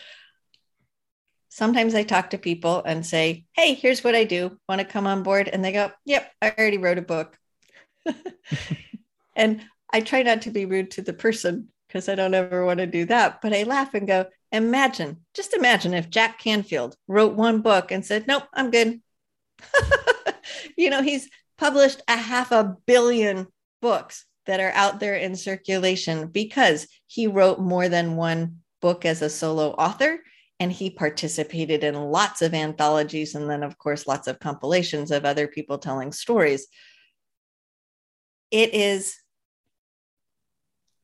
Sometimes 1.49 1.95
i 1.95 2.03
talk 2.03 2.31
to 2.31 2.39
people 2.39 2.83
and 2.85 3.05
say 3.07 3.45
hey 3.53 3.75
here's 3.75 4.03
what 4.03 4.15
i 4.15 4.25
do. 4.25 4.59
Want 4.69 4.81
to 4.81 4.87
come 4.87 5.07
on 5.07 5.23
board? 5.23 5.49
And 5.49 5.65
they 5.65 5.73
go 5.73 5.93
yep 6.05 6.31
i 6.41 6.51
already 6.51 6.79
wrote 6.79 6.99
a 6.99 7.03
book. 7.03 7.39
And 9.35 9.63
i 9.91 10.01
try 10.01 10.23
not 10.23 10.43
to 10.43 10.51
be 10.51 10.67
rude 10.67 10.91
to 10.91 11.03
the 11.03 11.13
person 11.13 11.69
because 11.87 12.09
i 12.09 12.15
don't 12.15 12.35
ever 12.35 12.65
want 12.65 12.79
to 12.79 12.87
do 12.87 13.05
that 13.07 13.41
but 13.43 13.55
i 13.55 13.63
laugh 13.63 13.95
and 13.95 14.07
go 14.07 14.27
imagine 14.53 15.19
just 15.35 15.55
imagine 15.55 15.95
if 15.95 16.11
jack 16.11 16.39
canfield 16.39 16.95
wrote 17.09 17.35
one 17.35 17.61
book 17.63 17.91
and 17.91 18.05
said 18.05 18.27
nope 18.27 18.45
i'm 18.53 18.71
good. 18.71 19.01
You 20.77 20.91
know, 20.91 21.03
he's 21.03 21.29
published 21.59 22.03
a 22.09 22.17
half 22.17 22.53
a 22.53 22.77
billion 22.87 23.47
books 23.81 24.25
that 24.47 24.61
are 24.61 24.73
out 24.73 25.01
there 25.01 25.15
in 25.15 25.37
circulation 25.37 26.29
because 26.29 26.89
he 27.07 27.27
wrote 27.27 27.61
more 27.61 27.89
than 27.89 28.17
one 28.17 28.59
book 28.81 29.05
as 29.05 29.23
a 29.23 29.31
solo 29.31 29.71
author 29.71 30.19
and 30.59 30.73
he 30.73 30.91
participated 30.91 31.85
in 31.85 31.95
lots 31.95 32.43
of 32.43 32.55
anthologies 32.55 33.35
and 33.35 33.49
then 33.49 33.63
of 33.63 33.79
course 33.79 34.07
lots 34.07 34.27
of 34.27 34.41
compilations 34.41 35.11
of 35.11 35.25
other 35.25 35.47
people 35.47 35.79
telling 35.79 36.13
stories. 36.13 36.67
It 38.51 38.75
is 38.75 39.17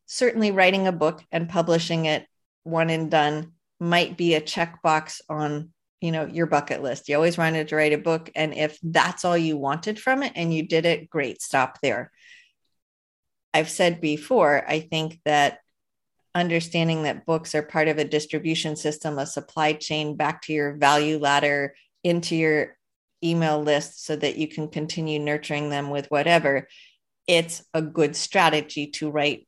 certainly 0.06 0.50
writing 0.50 0.86
a 0.86 0.92
book 0.92 1.22
and 1.30 1.48
publishing 1.48 2.06
it 2.06 2.26
one 2.68 2.90
and 2.90 3.10
done 3.10 3.52
might 3.80 4.16
be 4.16 4.34
a 4.34 4.40
checkbox 4.40 5.20
on 5.28 5.70
you 6.00 6.12
know 6.12 6.26
your 6.26 6.46
bucket 6.46 6.82
list. 6.82 7.08
You 7.08 7.16
always 7.16 7.38
wanted 7.38 7.68
to 7.68 7.76
write 7.76 7.92
a 7.92 7.98
book 7.98 8.30
and 8.36 8.54
if 8.54 8.78
that's 8.82 9.24
all 9.24 9.36
you 9.36 9.56
wanted 9.56 9.98
from 9.98 10.22
it 10.22 10.32
and 10.36 10.54
you 10.54 10.66
did 10.66 10.86
it 10.86 11.10
great 11.10 11.42
stop 11.42 11.78
there. 11.82 12.10
I've 13.54 13.70
said 13.70 14.00
before 14.00 14.64
i 14.68 14.80
think 14.80 15.20
that 15.24 15.58
understanding 16.34 17.02
that 17.02 17.26
books 17.26 17.54
are 17.54 17.62
part 17.62 17.88
of 17.88 17.98
a 17.98 18.04
distribution 18.04 18.76
system 18.76 19.18
a 19.18 19.26
supply 19.26 19.72
chain 19.72 20.16
back 20.16 20.42
to 20.42 20.52
your 20.52 20.76
value 20.76 21.18
ladder 21.18 21.74
into 22.04 22.36
your 22.36 22.76
email 23.24 23.60
list 23.60 24.04
so 24.04 24.14
that 24.14 24.36
you 24.36 24.46
can 24.46 24.68
continue 24.68 25.18
nurturing 25.18 25.70
them 25.70 25.90
with 25.90 26.06
whatever 26.08 26.68
it's 27.26 27.64
a 27.74 27.82
good 27.82 28.14
strategy 28.14 28.86
to 28.86 29.10
write 29.10 29.47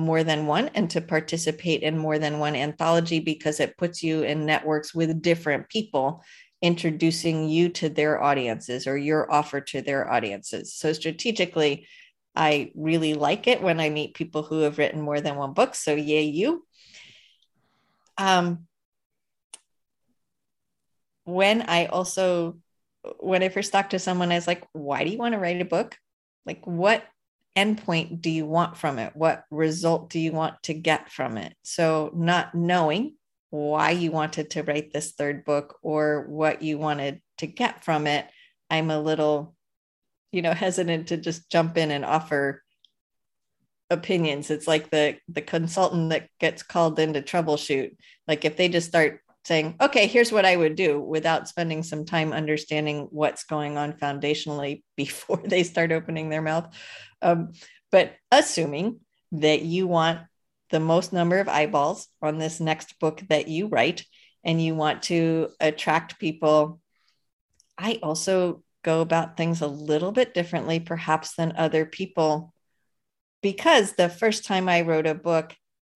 more 0.00 0.24
than 0.24 0.46
one 0.46 0.68
and 0.74 0.90
to 0.90 1.00
participate 1.00 1.82
in 1.82 1.96
more 1.96 2.18
than 2.18 2.38
one 2.38 2.56
anthology 2.56 3.20
because 3.20 3.60
it 3.60 3.76
puts 3.76 4.02
you 4.02 4.22
in 4.22 4.46
networks 4.46 4.94
with 4.94 5.22
different 5.22 5.68
people 5.68 6.22
introducing 6.62 7.48
you 7.48 7.68
to 7.70 7.88
their 7.88 8.22
audiences 8.22 8.86
or 8.86 8.96
your 8.96 9.30
offer 9.32 9.60
to 9.60 9.80
their 9.80 10.10
audiences. 10.10 10.74
So 10.74 10.92
strategically, 10.92 11.86
I 12.34 12.72
really 12.74 13.14
like 13.14 13.46
it 13.46 13.62
when 13.62 13.80
I 13.80 13.90
meet 13.90 14.14
people 14.14 14.42
who 14.42 14.60
have 14.60 14.78
written 14.78 15.00
more 15.00 15.20
than 15.20 15.36
one 15.36 15.52
book. 15.52 15.74
So 15.74 15.94
yay 15.94 16.22
you. 16.22 16.66
Um, 18.18 18.66
when 21.24 21.62
I 21.62 21.86
also 21.86 22.58
when 23.18 23.42
I 23.42 23.48
first 23.48 23.72
talked 23.72 23.92
to 23.92 23.98
someone, 23.98 24.30
I 24.30 24.34
was 24.34 24.46
like, 24.46 24.66
why 24.72 25.04
do 25.04 25.10
you 25.10 25.18
want 25.18 25.32
to 25.32 25.38
write 25.40 25.60
a 25.60 25.64
book? 25.64 25.96
Like 26.44 26.66
what 26.66 27.02
endpoint 27.56 28.20
do 28.20 28.30
you 28.30 28.46
want 28.46 28.76
from 28.76 28.98
it? 28.98 29.14
What 29.14 29.44
result 29.50 30.10
do 30.10 30.18
you 30.18 30.32
want 30.32 30.62
to 30.64 30.74
get 30.74 31.10
from 31.10 31.36
it? 31.36 31.54
So, 31.62 32.10
not 32.14 32.54
knowing 32.54 33.16
why 33.50 33.90
you 33.90 34.12
wanted 34.12 34.50
to 34.50 34.62
write 34.62 34.92
this 34.92 35.12
third 35.12 35.44
book 35.44 35.78
or 35.82 36.26
what 36.28 36.62
you 36.62 36.78
wanted 36.78 37.20
to 37.38 37.46
get 37.46 37.84
from 37.84 38.06
it, 38.06 38.26
I'm 38.70 38.90
a 38.90 39.00
little, 39.00 39.54
you 40.32 40.42
know, 40.42 40.52
hesitant 40.54 41.08
to 41.08 41.16
just 41.16 41.50
jump 41.50 41.76
in 41.76 41.90
and 41.90 42.04
offer 42.04 42.62
opinions. 43.90 44.50
It's 44.50 44.68
like 44.68 44.90
the 44.90 45.18
the 45.28 45.42
consultant 45.42 46.10
that 46.10 46.28
gets 46.38 46.62
called 46.62 46.98
in 46.98 47.12
to 47.14 47.22
troubleshoot. 47.22 47.96
Like 48.28 48.44
if 48.44 48.56
they 48.56 48.68
just 48.68 48.88
start 48.88 49.20
saying, 49.44 49.76
okay, 49.80 50.06
here's 50.06 50.32
what 50.32 50.44
I 50.44 50.56
would 50.56 50.76
do 50.76 51.00
without 51.00 51.48
spending 51.48 51.82
some 51.82 52.04
time 52.04 52.32
understanding 52.32 53.08
what's 53.10 53.44
going 53.44 53.78
on 53.78 53.94
foundationally 53.94 54.82
before 54.96 55.40
they 55.44 55.62
start 55.62 55.92
opening 55.92 56.28
their 56.28 56.42
mouth. 56.42 56.74
Um, 57.22 57.52
but 57.90 58.14
assuming 58.30 59.00
that 59.32 59.62
you 59.62 59.86
want 59.86 60.20
the 60.70 60.80
most 60.80 61.12
number 61.12 61.38
of 61.38 61.48
eyeballs 61.48 62.08
on 62.22 62.38
this 62.38 62.60
next 62.60 62.98
book 63.00 63.22
that 63.28 63.48
you 63.48 63.66
write 63.66 64.04
and 64.44 64.62
you 64.62 64.74
want 64.74 65.02
to 65.04 65.48
attract 65.58 66.18
people, 66.18 66.80
I 67.76 67.98
also 68.02 68.62
go 68.82 69.00
about 69.00 69.36
things 69.36 69.60
a 69.60 69.66
little 69.66 70.12
bit 70.12 70.32
differently, 70.32 70.80
perhaps, 70.80 71.34
than 71.34 71.54
other 71.56 71.84
people. 71.84 72.54
Because 73.42 73.92
the 73.92 74.08
first 74.08 74.44
time 74.44 74.68
I 74.68 74.82
wrote 74.82 75.06
a 75.06 75.14
book 75.14 75.54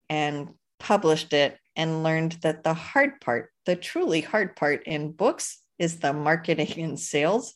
and 0.08 0.50
published 0.78 1.32
it, 1.32 1.58
and 1.76 2.02
learned 2.02 2.32
that 2.42 2.64
the 2.64 2.74
hard 2.74 3.20
part, 3.20 3.50
the 3.66 3.76
truly 3.76 4.20
hard 4.20 4.56
part 4.56 4.84
in 4.86 5.12
books, 5.12 5.58
is 5.78 5.98
the 5.98 6.12
marketing 6.12 6.78
and 6.82 6.98
sales. 6.98 7.54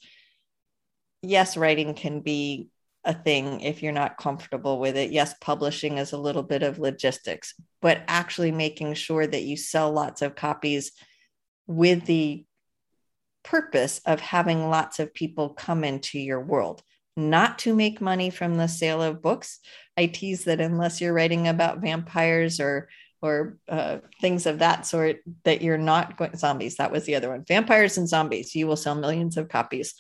Yes, 1.23 1.57
writing 1.57 1.95
can 1.95 2.21
be 2.21 2.69
a 3.05 3.15
thing 3.15 3.61
if 3.61 3.83
you're 3.83 3.93
not 3.93 4.19
comfortable 4.19 4.79
with 4.79 4.97
it. 4.97 5.11
Yes, 5.11 5.35
publishing 5.41 5.99
is 5.99 6.13
a 6.13 6.19
little 6.19 6.43
bit 6.43 6.63
of 6.63 6.79
logistics, 6.79 7.55
but 7.81 8.03
actually 8.07 8.53
making 8.53 8.95
sure 8.95 9.27
that 9.27 9.43
you 9.43 9.57
sell 9.57 9.91
lots 9.91 10.21
of 10.21 10.35
copies 10.35 10.93
with 11.67 12.05
the 12.07 12.45
purpose 13.45 14.01
of 14.05 14.21
having 14.21 14.69
lots 14.69 14.99
of 14.99 15.15
people 15.15 15.51
come 15.51 15.85
into 15.85 16.19
your 16.19 16.41
world, 16.41 16.83
not 17.17 17.59
to 17.61 17.75
make 17.75 18.01
money 18.01 18.31
from 18.31 18.57
the 18.57 18.69
sale 18.69 19.03
of 19.03 19.23
books. 19.23 19.61
I 19.97 20.07
tease 20.07 20.45
that 20.45 20.61
unless 20.61 21.01
you're 21.01 21.15
writing 21.15 21.49
about 21.49 21.81
vampires 21.81 22.61
or 22.61 22.89
or 23.21 23.59
uh, 23.69 23.99
things 24.21 24.47
of 24.47 24.61
that 24.61 24.87
sort, 24.87 25.19
that 25.45 25.63
you're 25.63 25.79
not 25.79 26.17
going 26.17 26.37
zombies. 26.37 26.77
That 26.77 26.93
was 26.93 27.05
the 27.05 27.17
other 27.17 27.29
one. 27.29 27.45
Vampires 27.47 27.99
and 27.99 28.09
zombies. 28.09 28.55
You 28.55 28.67
will 28.67 28.77
sell 28.77 28.95
millions 28.95 29.37
of 29.37 29.49
copies, 29.49 29.95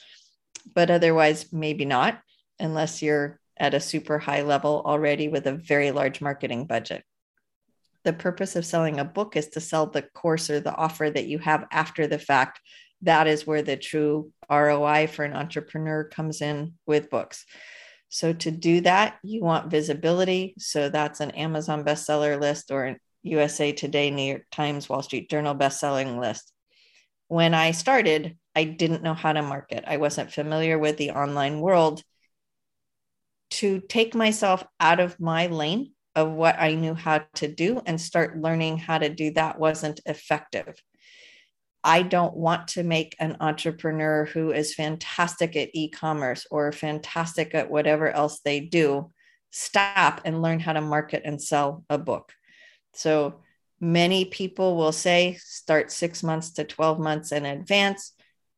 but 0.75 0.91
otherwise, 0.91 1.53
maybe 1.53 1.85
not, 1.85 2.21
unless 2.59 3.03
you're 3.03 3.41
at 3.57 3.75
a 3.75 3.81
super 3.81 4.19
high 4.19 4.43
level 4.43 4.83
already 4.85 5.29
with 5.29 5.47
a 5.47 5.53
very 5.53 5.91
large 5.91 6.21
marketing 6.21 6.67
budget. 6.67 7.03
The 8.05 8.13
purpose 8.13 8.55
of 8.55 8.65
selling 8.65 9.01
a 9.01 9.05
book 9.05 9.37
is 9.37 9.49
to 9.49 9.61
sell 9.61 9.87
the 9.87 10.03
course 10.03 10.49
or 10.49 10.61
the 10.61 10.75
offer 10.75 11.11
that 11.11 11.27
you 11.27 11.39
have 11.41 11.67
after 11.73 12.07
the 12.07 12.19
fact 12.19 12.61
that 13.03 13.27
is 13.27 13.47
where 13.47 13.63
the 13.63 13.77
true 13.77 14.33
ROI 14.51 15.09
for 15.09 15.25
an 15.25 15.35
entrepreneur 15.35 16.05
comes 16.05 16.41
in 16.41 16.75
with 16.87 17.11
books. 17.11 17.45
So 18.09 18.33
to 18.33 18.51
do 18.51 18.81
that, 18.83 19.19
you 19.23 19.43
want 19.43 19.71
visibility. 19.71 20.55
So 20.59 20.89
that's 20.89 21.21
an 21.21 21.33
Amazon 21.33 21.85
bestseller 21.85 22.41
list 22.41 22.71
or 22.71 22.85
an 22.85 22.99
USA 23.29 23.73
Today, 23.73 24.11
New 24.11 24.23
York 24.23 24.47
Times, 24.51 24.88
Wall 24.88 25.03
Street 25.03 25.31
Journal 25.31 25.55
bestselling 25.55 26.21
list. 26.21 26.53
When 27.29 27.55
I 27.55 27.73
started, 27.73 28.37
I 28.55 28.64
didn't 28.64 29.03
know 29.03 29.14
how 29.14 29.33
to 29.33 29.43
market. 29.43 29.85
I 29.87 29.99
wasn't 29.99 30.33
familiar 30.33 30.79
with 30.79 30.97
the 30.97 31.11
online 31.11 31.61
world. 31.61 32.03
To 33.51 33.81
take 33.81 34.14
myself 34.14 34.64
out 34.79 35.01
of 35.01 35.19
my 35.21 35.47
lane 35.47 35.93
of 36.14 36.31
what 36.31 36.57
I 36.59 36.75
knew 36.75 36.95
how 36.95 37.25
to 37.37 37.49
do 37.49 37.81
and 37.87 38.01
start 38.01 38.38
learning 38.38 38.79
how 38.79 38.99
to 38.99 39.09
do 39.09 39.31
that 39.33 39.59
wasn't 39.59 40.01
effective. 40.05 40.75
I 41.85 42.03
don't 42.03 42.37
want 42.37 42.69
to 42.69 42.83
make 42.83 43.14
an 43.21 43.37
entrepreneur 43.41 44.25
who 44.25 44.51
is 44.51 44.75
fantastic 44.75 45.55
at 45.57 45.71
e 45.75 45.91
commerce 45.91 46.47
or 46.51 46.73
fantastic 46.73 47.55
at 47.55 47.71
whatever 47.71 48.11
else 48.11 48.41
they 48.41 48.61
do 48.61 49.12
stop 49.51 50.21
and 50.25 50.43
learn 50.43 50.61
how 50.61 50.73
to 50.73 50.81
market 50.81 51.23
and 51.25 51.41
sell 51.41 51.85
a 51.88 51.99
book. 51.99 52.33
So 52.99 53.37
many 53.81 54.25
people 54.25 54.77
will 54.77 54.93
say 54.93 55.39
start 55.41 55.93
six 55.93 56.23
months 56.23 56.51
to 56.55 56.65
12 56.65 56.99
months 56.99 57.31
in 57.31 57.47
advance, 57.47 58.13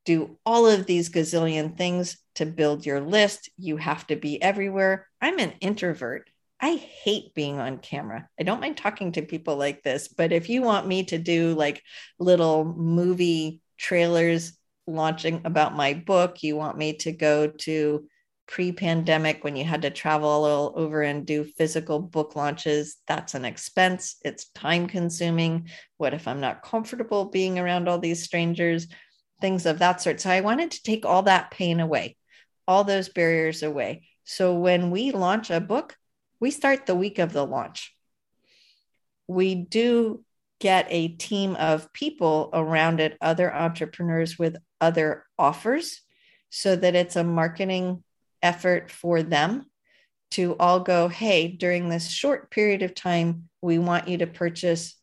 do 0.07 0.39
all 0.47 0.67
of 0.67 0.87
these 0.87 1.11
gazillion 1.11 1.77
things 1.77 2.17
to 2.37 2.47
build 2.47 2.87
your 2.87 3.01
list. 3.01 3.51
You 3.59 3.77
have 3.77 4.07
to 4.07 4.17
be 4.17 4.43
everywhere. 4.43 5.07
I'm 5.21 5.39
an 5.39 5.53
introvert. 5.61 6.31
I 6.59 6.77
hate 6.77 7.35
being 7.35 7.59
on 7.59 7.79
camera. 7.79 8.29
I 8.39 8.45
don't 8.45 8.61
mind 8.61 8.79
talking 8.79 9.13
to 9.13 9.23
people 9.23 9.57
like 9.57 9.83
this, 9.83 10.09
but 10.09 10.33
if 10.33 10.49
you 10.49 10.63
want 10.63 10.87
me 10.87 11.05
to 11.05 11.19
do 11.19 11.55
like 11.55 11.83
little 12.19 12.65
movie 12.65 13.61
trailers 13.79 14.57
launching 14.87 15.43
about 15.45 15.77
my 15.77 15.95
book, 15.95 16.43
you 16.43 16.57
want 16.57 16.79
me 16.79 16.95
to 16.95 17.13
go 17.13 17.47
to 17.47 18.07
pre 18.51 18.73
pandemic 18.73 19.45
when 19.45 19.55
you 19.55 19.65
had 19.65 19.83
to 19.83 19.91
travel 19.91 20.29
all 20.29 20.73
over 20.75 21.03
and 21.03 21.25
do 21.25 21.45
physical 21.45 22.01
book 22.01 22.35
launches, 22.35 22.97
that's 23.07 23.35
an 23.35 23.45
expense. 23.45 24.17
It's 24.25 24.51
time 24.51 24.89
consuming. 24.89 25.69
What 25.99 26.15
if 26.15 26.27
I'm 26.27 26.41
not 26.41 26.65
comfortable 26.65 27.27
being 27.27 27.61
around 27.61 27.89
all 27.89 28.01
these 28.01 28.25
strangers? 28.25 28.89
Things 29.41 29.67
of 29.67 29.79
that 29.79 30.03
sort. 30.03 30.21
So 30.21 30.31
I 30.31 30.41
wanted 30.41 30.73
to 30.73 30.83
take 30.83 31.07
all 31.07 31.23
that 31.23 31.53
pain 31.53 31.79
away, 31.79 32.17
all 32.67 32.83
those 32.83 33.09
barriers 33.09 33.63
away. 33.63 34.09
So 34.25 34.55
when 34.55 34.91
we 34.91 35.13
launch 35.13 35.51
a 35.51 35.61
book, 35.61 35.97
we 36.41 36.51
start 36.51 36.87
the 36.87 36.97
week 36.97 37.21
of 37.21 37.33
the 37.33 37.47
launch. 37.47 37.95
We 39.29 39.55
do 39.55 40.25
get 40.59 40.89
a 40.91 41.07
team 41.07 41.55
of 41.55 41.93
people 41.93 42.51
around 42.53 42.99
it, 42.99 43.17
other 43.21 43.55
entrepreneurs 43.55 44.37
with 44.41 44.57
other 44.81 45.25
offers, 45.39 46.01
so 46.51 46.75
that 46.75 46.97
it's 46.97 47.15
a 47.15 47.23
marketing 47.23 48.03
effort 48.43 48.91
for 48.91 49.23
them 49.23 49.67
to 50.33 50.57
all 50.59 50.81
go, 50.81 51.09
hey, 51.09 51.49
during 51.49 51.89
this 51.89 52.09
short 52.09 52.51
period 52.51 52.83
of 52.83 52.95
time, 52.95 53.49
we 53.61 53.79
want 53.79 54.09
you 54.09 54.19
to 54.19 54.27
purchase 54.27 54.97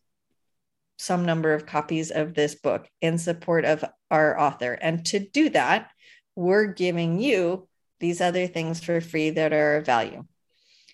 some 0.97 1.25
number 1.25 1.53
of 1.53 1.65
copies 1.65 2.11
of 2.11 2.33
this 2.33 2.55
book 2.55 2.87
in 3.01 3.17
support 3.17 3.65
of 3.65 3.83
our 4.09 4.39
author. 4.39 4.73
And 4.73 5.05
to 5.07 5.19
do 5.19 5.49
that, 5.49 5.91
we're 6.35 6.67
giving 6.67 7.19
you 7.19 7.67
these 7.99 8.21
other 8.21 8.47
things 8.47 8.83
for 8.83 9.01
free 9.01 9.31
that 9.31 9.53
are 9.53 9.77
of 9.77 9.85
value. 9.85 10.25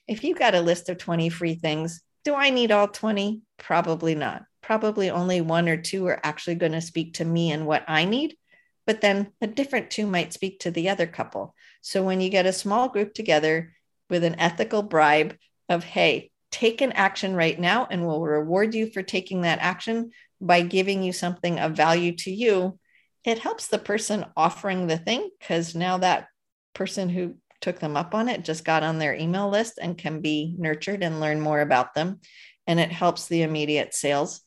If 0.07 0.23
you've 0.23 0.39
got 0.39 0.55
a 0.55 0.61
list 0.61 0.89
of 0.89 0.97
20 0.97 1.29
free 1.29 1.55
things, 1.55 2.01
do 2.25 2.33
I 2.33 2.49
need 2.49 2.71
all 2.71 2.87
20? 2.87 3.41
Probably 3.57 4.15
not. 4.15 4.43
Probably 4.61 5.09
only 5.09 5.41
one 5.41 5.67
or 5.67 5.77
two 5.77 6.07
are 6.07 6.19
actually 6.23 6.55
going 6.55 6.71
to 6.71 6.81
speak 6.81 7.15
to 7.15 7.25
me 7.25 7.51
and 7.51 7.65
what 7.65 7.83
I 7.87 8.05
need, 8.05 8.37
but 8.85 9.01
then 9.01 9.31
a 9.41 9.47
different 9.47 9.89
two 9.89 10.07
might 10.07 10.33
speak 10.33 10.59
to 10.59 10.71
the 10.71 10.89
other 10.89 11.07
couple. 11.07 11.55
So 11.81 12.03
when 12.03 12.21
you 12.21 12.29
get 12.29 12.45
a 12.45 12.53
small 12.53 12.89
group 12.89 13.13
together 13.13 13.73
with 14.09 14.23
an 14.23 14.39
ethical 14.39 14.83
bribe 14.83 15.37
of, 15.69 15.83
hey, 15.83 16.31
take 16.51 16.81
an 16.81 16.91
action 16.91 17.35
right 17.35 17.59
now 17.59 17.87
and 17.89 18.05
we'll 18.05 18.21
reward 18.21 18.75
you 18.75 18.91
for 18.91 19.01
taking 19.01 19.41
that 19.41 19.59
action 19.59 20.11
by 20.39 20.61
giving 20.61 21.01
you 21.01 21.13
something 21.13 21.59
of 21.59 21.73
value 21.73 22.11
to 22.11 22.31
you, 22.31 22.77
it 23.23 23.39
helps 23.39 23.67
the 23.67 23.79
person 23.79 24.25
offering 24.35 24.87
the 24.87 24.97
thing 24.97 25.29
because 25.39 25.73
now 25.73 25.97
that 25.97 26.27
person 26.73 27.09
who 27.09 27.35
took 27.61 27.79
them 27.79 27.95
up 27.95 28.13
on 28.13 28.27
it 28.27 28.43
just 28.43 28.65
got 28.65 28.83
on 28.83 28.99
their 28.99 29.15
email 29.15 29.49
list 29.49 29.79
and 29.81 29.97
can 29.97 30.19
be 30.19 30.53
nurtured 30.57 31.01
and 31.01 31.21
learn 31.21 31.39
more 31.39 31.61
about 31.61 31.93
them 31.93 32.19
and 32.67 32.79
it 32.79 32.91
helps 32.91 33.27
the 33.27 33.41
immediate 33.41 33.93
sales 33.93 34.41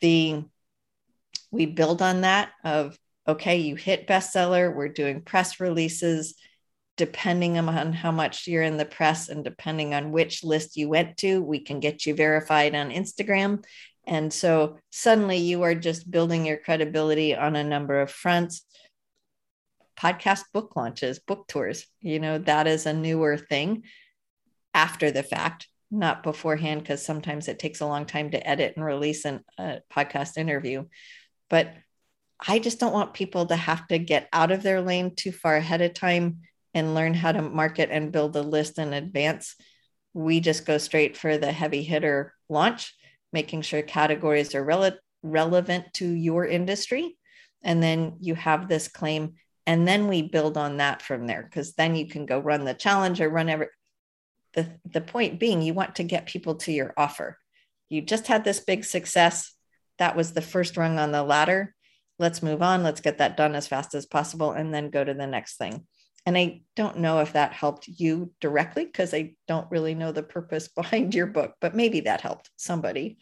the 0.00 0.42
we 1.52 1.66
build 1.66 2.02
on 2.02 2.22
that 2.22 2.50
of 2.64 2.98
okay 3.30 3.56
you 3.56 3.76
hit 3.76 4.06
bestseller 4.06 4.74
we're 4.74 4.88
doing 4.88 5.20
press 5.20 5.60
releases 5.60 6.34
depending 6.96 7.56
on 7.56 7.92
how 7.92 8.10
much 8.10 8.46
you're 8.46 8.62
in 8.62 8.76
the 8.76 8.84
press 8.84 9.28
and 9.28 9.42
depending 9.42 9.94
on 9.94 10.12
which 10.12 10.44
list 10.44 10.76
you 10.76 10.88
went 10.88 11.16
to 11.16 11.40
we 11.40 11.60
can 11.60 11.80
get 11.80 12.06
you 12.06 12.14
verified 12.14 12.74
on 12.74 12.90
instagram 12.90 13.64
and 14.06 14.32
so 14.32 14.78
suddenly 14.90 15.38
you 15.38 15.62
are 15.62 15.74
just 15.74 16.10
building 16.10 16.44
your 16.46 16.56
credibility 16.56 17.34
on 17.34 17.56
a 17.56 17.64
number 17.64 18.00
of 18.00 18.10
fronts 18.10 18.64
podcast 20.00 20.44
book 20.52 20.76
launches, 20.76 21.18
book 21.18 21.46
tours. 21.46 21.86
You 22.00 22.20
know, 22.20 22.38
that 22.38 22.66
is 22.66 22.86
a 22.86 22.92
newer 22.92 23.36
thing 23.36 23.84
after 24.72 25.10
the 25.10 25.22
fact, 25.22 25.68
not 25.90 26.22
beforehand, 26.22 26.80
because 26.80 27.04
sometimes 27.04 27.48
it 27.48 27.58
takes 27.58 27.80
a 27.80 27.86
long 27.86 28.06
time 28.06 28.30
to 28.30 28.48
edit 28.48 28.74
and 28.76 28.84
release 28.84 29.24
an, 29.24 29.44
a 29.58 29.80
podcast 29.92 30.38
interview. 30.38 30.86
But 31.50 31.74
I 32.46 32.58
just 32.58 32.80
don't 32.80 32.92
want 32.92 33.14
people 33.14 33.46
to 33.46 33.56
have 33.56 33.86
to 33.88 33.98
get 33.98 34.28
out 34.32 34.50
of 34.50 34.62
their 34.62 34.80
lane 34.80 35.14
too 35.14 35.32
far 35.32 35.56
ahead 35.56 35.82
of 35.82 35.94
time 35.94 36.40
and 36.72 36.94
learn 36.94 37.14
how 37.14 37.32
to 37.32 37.42
market 37.42 37.90
and 37.90 38.12
build 38.12 38.36
a 38.36 38.42
list 38.42 38.78
in 38.78 38.92
advance. 38.92 39.56
We 40.14 40.40
just 40.40 40.64
go 40.64 40.78
straight 40.78 41.16
for 41.16 41.36
the 41.36 41.52
heavy 41.52 41.82
hitter 41.82 42.34
launch, 42.48 42.94
making 43.32 43.62
sure 43.62 43.82
categories 43.82 44.54
are 44.54 44.64
rele- 44.64 44.98
relevant 45.22 45.92
to 45.94 46.08
your 46.08 46.46
industry. 46.46 47.18
And 47.62 47.82
then 47.82 48.16
you 48.20 48.34
have 48.34 48.68
this 48.68 48.88
claim 48.88 49.34
and 49.66 49.86
then 49.86 50.08
we 50.08 50.22
build 50.22 50.56
on 50.56 50.78
that 50.78 51.00
from 51.00 51.28
there 51.28 51.42
because 51.42 51.74
then 51.74 51.94
you 51.94 52.08
can 52.08 52.26
go 52.26 52.40
run 52.40 52.64
the 52.64 52.74
challenge 52.74 53.20
or 53.20 53.28
run 53.28 53.48
every 53.48 53.68
the, 54.54 54.68
the 54.84 55.00
point 55.00 55.38
being 55.38 55.62
you 55.62 55.74
want 55.74 55.94
to 55.96 56.02
get 56.02 56.26
people 56.26 56.56
to 56.56 56.72
your 56.72 56.92
offer 56.96 57.38
you 57.88 58.02
just 58.02 58.26
had 58.26 58.42
this 58.42 58.58
big 58.58 58.84
success 58.84 59.54
that 59.98 60.16
was 60.16 60.32
the 60.32 60.42
first 60.42 60.76
rung 60.76 60.98
on 60.98 61.12
the 61.12 61.22
ladder 61.22 61.74
let's 62.20 62.42
move 62.42 62.62
on 62.62 62.82
let's 62.82 63.00
get 63.00 63.18
that 63.18 63.36
done 63.36 63.54
as 63.54 63.66
fast 63.66 63.94
as 63.94 64.06
possible 64.06 64.52
and 64.52 64.72
then 64.72 64.90
go 64.90 65.02
to 65.02 65.14
the 65.14 65.26
next 65.26 65.56
thing 65.56 65.84
and 66.26 66.36
i 66.36 66.60
don't 66.76 66.98
know 66.98 67.18
if 67.18 67.32
that 67.32 67.52
helped 67.52 67.88
you 67.88 68.30
directly 68.40 68.84
because 68.84 69.12
i 69.12 69.32
don't 69.48 69.70
really 69.70 69.94
know 69.94 70.12
the 70.12 70.22
purpose 70.22 70.68
behind 70.76 71.14
your 71.14 71.26
book 71.26 71.54
but 71.60 71.74
maybe 71.74 72.00
that 72.00 72.20
helped 72.20 72.50
somebody 72.56 73.18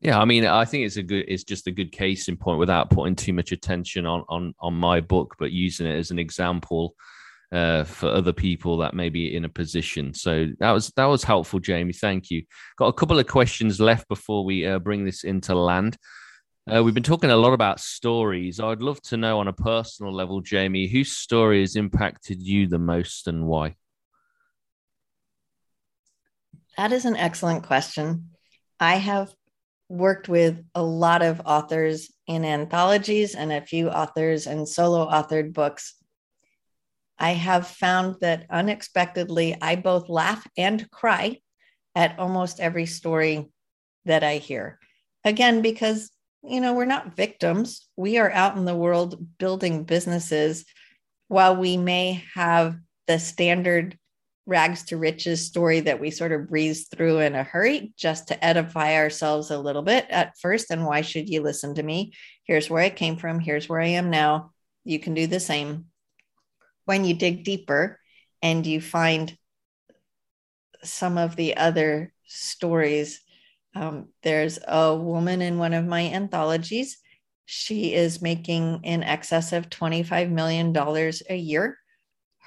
yeah, 0.00 0.20
I 0.20 0.26
mean, 0.26 0.44
I 0.44 0.66
think 0.66 0.84
it's 0.84 0.98
a 0.98 1.02
good, 1.02 1.24
it's 1.26 1.42
just 1.42 1.66
a 1.66 1.72
good 1.72 1.90
case 1.90 2.28
in 2.28 2.36
point 2.36 2.58
without 2.58 2.90
putting 2.90 3.16
too 3.16 3.32
much 3.32 3.50
attention 3.50 4.04
on 4.04 4.24
on 4.28 4.54
on 4.60 4.74
my 4.74 5.00
book, 5.00 5.36
but 5.38 5.52
using 5.52 5.86
it 5.86 5.96
as 5.96 6.10
an 6.10 6.18
example 6.18 6.94
uh, 7.52 7.84
for 7.84 8.08
other 8.08 8.32
people 8.32 8.76
that 8.78 8.94
may 8.94 9.08
be 9.08 9.34
in 9.34 9.44
a 9.44 9.48
position. 9.48 10.12
So 10.12 10.48
that 10.58 10.72
was 10.72 10.92
that 10.96 11.06
was 11.06 11.24
helpful, 11.24 11.60
Jamie. 11.60 11.92
Thank 11.92 12.30
you. 12.30 12.42
Got 12.76 12.88
a 12.88 12.92
couple 12.92 13.18
of 13.18 13.26
questions 13.26 13.80
left 13.80 14.08
before 14.08 14.44
we 14.44 14.66
uh, 14.66 14.78
bring 14.78 15.04
this 15.04 15.24
into 15.24 15.54
land. 15.54 15.96
Uh, 16.68 16.82
we've 16.82 16.94
been 16.94 17.02
talking 17.02 17.30
a 17.30 17.36
lot 17.36 17.52
about 17.52 17.78
stories. 17.78 18.58
I'd 18.58 18.82
love 18.82 19.00
to 19.02 19.16
know 19.16 19.38
on 19.38 19.46
a 19.46 19.52
personal 19.52 20.12
level, 20.12 20.40
Jamie, 20.40 20.88
whose 20.88 21.12
story 21.12 21.60
has 21.60 21.76
impacted 21.76 22.42
you 22.42 22.66
the 22.66 22.78
most 22.78 23.28
and 23.28 23.46
why. 23.46 23.76
That 26.76 26.90
is 26.90 27.04
an 27.04 27.14
excellent 27.14 27.62
question. 27.62 28.30
I 28.80 28.96
have 28.96 29.32
worked 29.88 30.28
with 30.28 30.60
a 30.74 30.82
lot 30.82 31.22
of 31.22 31.40
authors 31.44 32.12
in 32.26 32.44
anthologies 32.44 33.36
and 33.36 33.52
a 33.52 33.60
few 33.60 33.88
authors 33.88 34.48
in 34.48 34.66
solo 34.66 35.08
authored 35.08 35.52
books. 35.52 35.94
I 37.16 37.30
have 37.30 37.68
found 37.68 38.16
that 38.22 38.46
unexpectedly, 38.50 39.56
I 39.62 39.76
both 39.76 40.08
laugh 40.08 40.44
and 40.56 40.90
cry 40.90 41.38
at 41.94 42.18
almost 42.18 42.58
every 42.58 42.86
story 42.86 43.46
that 44.04 44.24
I 44.24 44.38
hear. 44.38 44.80
Again, 45.24 45.62
because, 45.62 46.10
you 46.42 46.60
know, 46.60 46.74
we're 46.74 46.84
not 46.84 47.16
victims. 47.16 47.86
We 47.96 48.18
are 48.18 48.30
out 48.30 48.56
in 48.56 48.64
the 48.64 48.76
world 48.76 49.38
building 49.38 49.84
businesses. 49.84 50.64
While 51.28 51.56
we 51.56 51.76
may 51.76 52.24
have 52.34 52.76
the 53.06 53.18
standard 53.18 53.98
rags 54.46 54.84
to 54.84 54.96
riches 54.96 55.44
story 55.44 55.80
that 55.80 56.00
we 56.00 56.10
sort 56.10 56.30
of 56.30 56.48
breeze 56.48 56.86
through 56.86 57.18
in 57.18 57.34
a 57.34 57.42
hurry 57.42 57.92
just 57.96 58.28
to 58.28 58.44
edify 58.44 58.94
ourselves 58.94 59.50
a 59.50 59.58
little 59.58 59.82
bit 59.82 60.06
at 60.08 60.38
first. 60.38 60.70
And 60.70 60.86
why 60.86 61.00
should 61.00 61.28
you 61.28 61.42
listen 61.42 61.74
to 61.74 61.82
me? 61.82 62.12
Here's 62.44 62.70
where 62.70 62.82
I 62.82 62.90
came 62.90 63.16
from. 63.16 63.40
Here's 63.40 63.68
where 63.68 63.80
I 63.80 63.88
am 63.88 64.08
now. 64.08 64.52
You 64.84 65.00
can 65.00 65.14
do 65.14 65.26
the 65.26 65.40
same. 65.40 65.86
When 66.84 67.04
you 67.04 67.14
dig 67.14 67.42
deeper 67.42 67.98
and 68.40 68.64
you 68.64 68.80
find 68.80 69.36
some 70.84 71.18
of 71.18 71.34
the 71.34 71.56
other 71.56 72.12
stories, 72.26 73.20
um, 73.76 74.08
there's 74.22 74.58
a 74.66 74.96
woman 74.96 75.42
in 75.42 75.58
one 75.58 75.74
of 75.74 75.84
my 75.84 76.02
anthologies. 76.02 76.98
She 77.44 77.94
is 77.94 78.22
making 78.22 78.80
in 78.82 79.02
excess 79.02 79.52
of 79.52 79.70
$25 79.70 80.30
million 80.30 80.76
a 81.28 81.36
year 81.36 81.78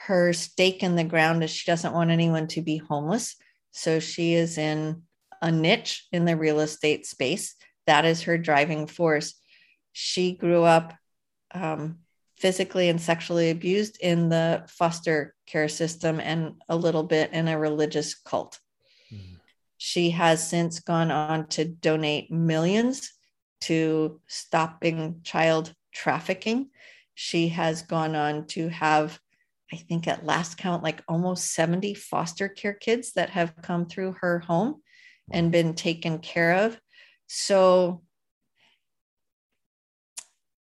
her 0.06 0.34
stake 0.34 0.82
in 0.82 0.96
the 0.96 1.04
ground 1.04 1.44
is 1.44 1.52
she 1.52 1.70
doesn't 1.70 1.94
want 1.94 2.10
anyone 2.10 2.48
to 2.48 2.62
be 2.62 2.78
homeless. 2.78 3.36
So 3.72 4.00
she 4.00 4.34
is 4.34 4.58
in 4.58 5.04
a 5.42 5.52
niche 5.52 6.08
in 6.12 6.26
the 6.26 6.38
real 6.38 6.62
estate 6.62 7.06
space. 7.06 7.56
That 7.86 8.06
is 8.06 8.24
her 8.24 8.38
driving 8.38 8.88
force. 8.88 9.36
She 9.92 10.36
grew 10.36 10.64
up 10.64 10.94
um, 11.54 12.00
physically 12.38 12.90
and 12.90 13.02
sexually 13.02 13.50
abused 13.50 13.98
in 14.00 14.30
the 14.30 14.64
foster 14.70 15.36
care 15.46 15.68
system 15.68 16.20
and 16.20 16.54
a 16.70 16.76
little 16.76 17.04
bit 17.04 17.34
in 17.34 17.48
a 17.48 17.60
religious 17.60 18.16
cult. 18.16 18.60
She 19.82 20.10
has 20.12 20.46
since 20.46 20.82
gone 20.82 21.10
on 21.10 21.48
to 21.48 21.64
donate 21.64 22.30
millions 22.30 23.14
to 23.62 24.20
stopping 24.28 25.22
child 25.24 25.74
trafficking. 25.94 26.70
She 27.16 27.48
has 27.48 27.82
gone 27.82 28.14
on 28.14 28.46
to 28.48 28.68
have 28.68 29.20
I 29.72 29.78
think 29.78 30.08
at 30.08 30.26
last 30.26 30.58
count, 30.58 30.84
like 30.84 31.04
almost 31.08 31.54
70 31.54 31.94
foster 31.94 32.50
care 32.50 32.74
kids 32.74 33.14
that 33.14 33.30
have 33.30 33.56
come 33.62 33.86
through 33.86 34.16
her 34.20 34.40
home 34.40 34.82
and 35.32 35.52
been 35.52 35.76
taken 35.76 36.20
care 36.20 36.66
of. 36.66 36.80
So, 37.28 38.02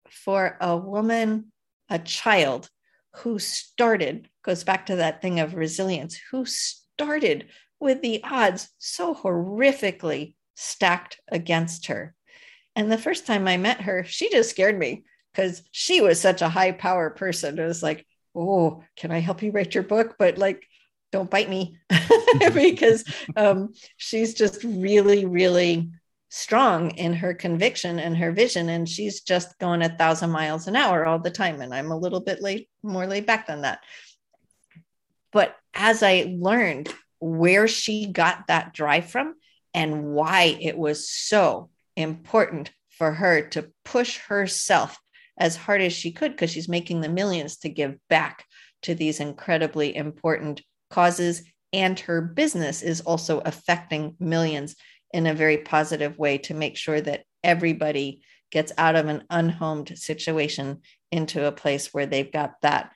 for 0.09 0.57
a 0.61 0.77
woman, 0.77 1.51
a 1.89 1.97
child 1.99 2.69
who 3.17 3.39
started, 3.39 4.29
goes 4.43 4.63
back 4.63 4.85
to 4.85 4.97
that 4.97 5.21
thing 5.21 5.39
of 5.39 5.55
resilience, 5.55 6.19
who 6.31 6.45
started 6.45 7.49
with 7.83 8.01
the 8.01 8.23
odds 8.23 8.69
so 8.79 9.13
horrifically 9.13 10.35
stacked 10.55 11.19
against 11.31 11.87
her. 11.87 12.15
And 12.75 12.91
the 12.91 12.97
first 12.97 13.27
time 13.27 13.47
I 13.47 13.57
met 13.57 13.81
her, 13.81 14.03
she 14.03 14.29
just 14.31 14.49
scared 14.49 14.77
me 14.77 15.03
because 15.31 15.61
she 15.71 16.01
was 16.01 16.19
such 16.19 16.41
a 16.41 16.49
high 16.49 16.71
power 16.71 17.09
person. 17.09 17.59
It 17.59 17.65
was 17.65 17.83
like, 17.83 18.05
oh, 18.35 18.83
can 18.95 19.11
I 19.11 19.19
help 19.19 19.43
you 19.43 19.51
write 19.51 19.75
your 19.75 19.83
book? 19.83 20.15
But 20.17 20.37
like, 20.37 20.63
don't 21.11 21.29
bite 21.29 21.49
me 21.49 21.77
because 22.53 23.03
um, 23.35 23.73
she's 23.97 24.33
just 24.33 24.63
really, 24.63 25.25
really 25.25 25.91
strong 26.29 26.89
in 26.91 27.13
her 27.13 27.35
conviction 27.35 27.99
and 27.99 28.17
her 28.17 28.31
vision. 28.31 28.69
And 28.69 28.89
she's 28.89 29.21
just 29.21 29.59
going 29.59 29.83
a 29.83 29.89
thousand 29.89 30.31
miles 30.31 30.67
an 30.67 30.75
hour 30.75 31.05
all 31.05 31.19
the 31.19 31.29
time. 31.29 31.61
And 31.61 31.73
I'm 31.73 31.91
a 31.91 31.97
little 31.97 32.21
bit 32.21 32.41
late, 32.41 32.69
more 32.81 33.05
laid 33.05 33.27
back 33.27 33.45
than 33.45 33.61
that. 33.61 33.81
But 35.31 35.55
as 35.75 36.01
I 36.01 36.35
learned 36.39 36.93
where 37.23 37.69
she 37.69 38.05
got 38.05 38.47
that 38.47 38.73
drive 38.73 39.09
from 39.09 39.33
and 39.73 40.03
why 40.03 40.57
it 40.59 40.77
was 40.77 41.09
so 41.09 41.69
important 41.95 42.69
for 42.89 43.13
her 43.13 43.47
to 43.47 43.71
push 43.85 44.17
herself 44.17 44.99
as 45.37 45.55
hard 45.55 45.81
as 45.81 45.93
she 45.93 46.11
could 46.11 46.31
because 46.31 46.51
she's 46.51 46.67
making 46.67 46.99
the 46.99 47.07
millions 47.07 47.55
to 47.55 47.69
give 47.69 47.95
back 48.09 48.43
to 48.81 48.93
these 48.93 49.21
incredibly 49.21 49.95
important 49.95 50.61
causes. 50.89 51.43
And 51.71 51.97
her 52.01 52.21
business 52.21 52.81
is 52.81 52.99
also 52.99 53.39
affecting 53.39 54.17
millions 54.19 54.75
in 55.13 55.25
a 55.25 55.33
very 55.33 55.59
positive 55.59 56.17
way 56.17 56.39
to 56.39 56.53
make 56.53 56.75
sure 56.75 56.99
that 56.99 57.23
everybody 57.41 58.21
gets 58.51 58.73
out 58.77 58.97
of 58.97 59.07
an 59.07 59.23
unhomed 59.29 59.97
situation 59.97 60.81
into 61.09 61.45
a 61.45 61.53
place 61.53 61.93
where 61.93 62.05
they've 62.05 62.33
got 62.33 62.55
that 62.63 62.91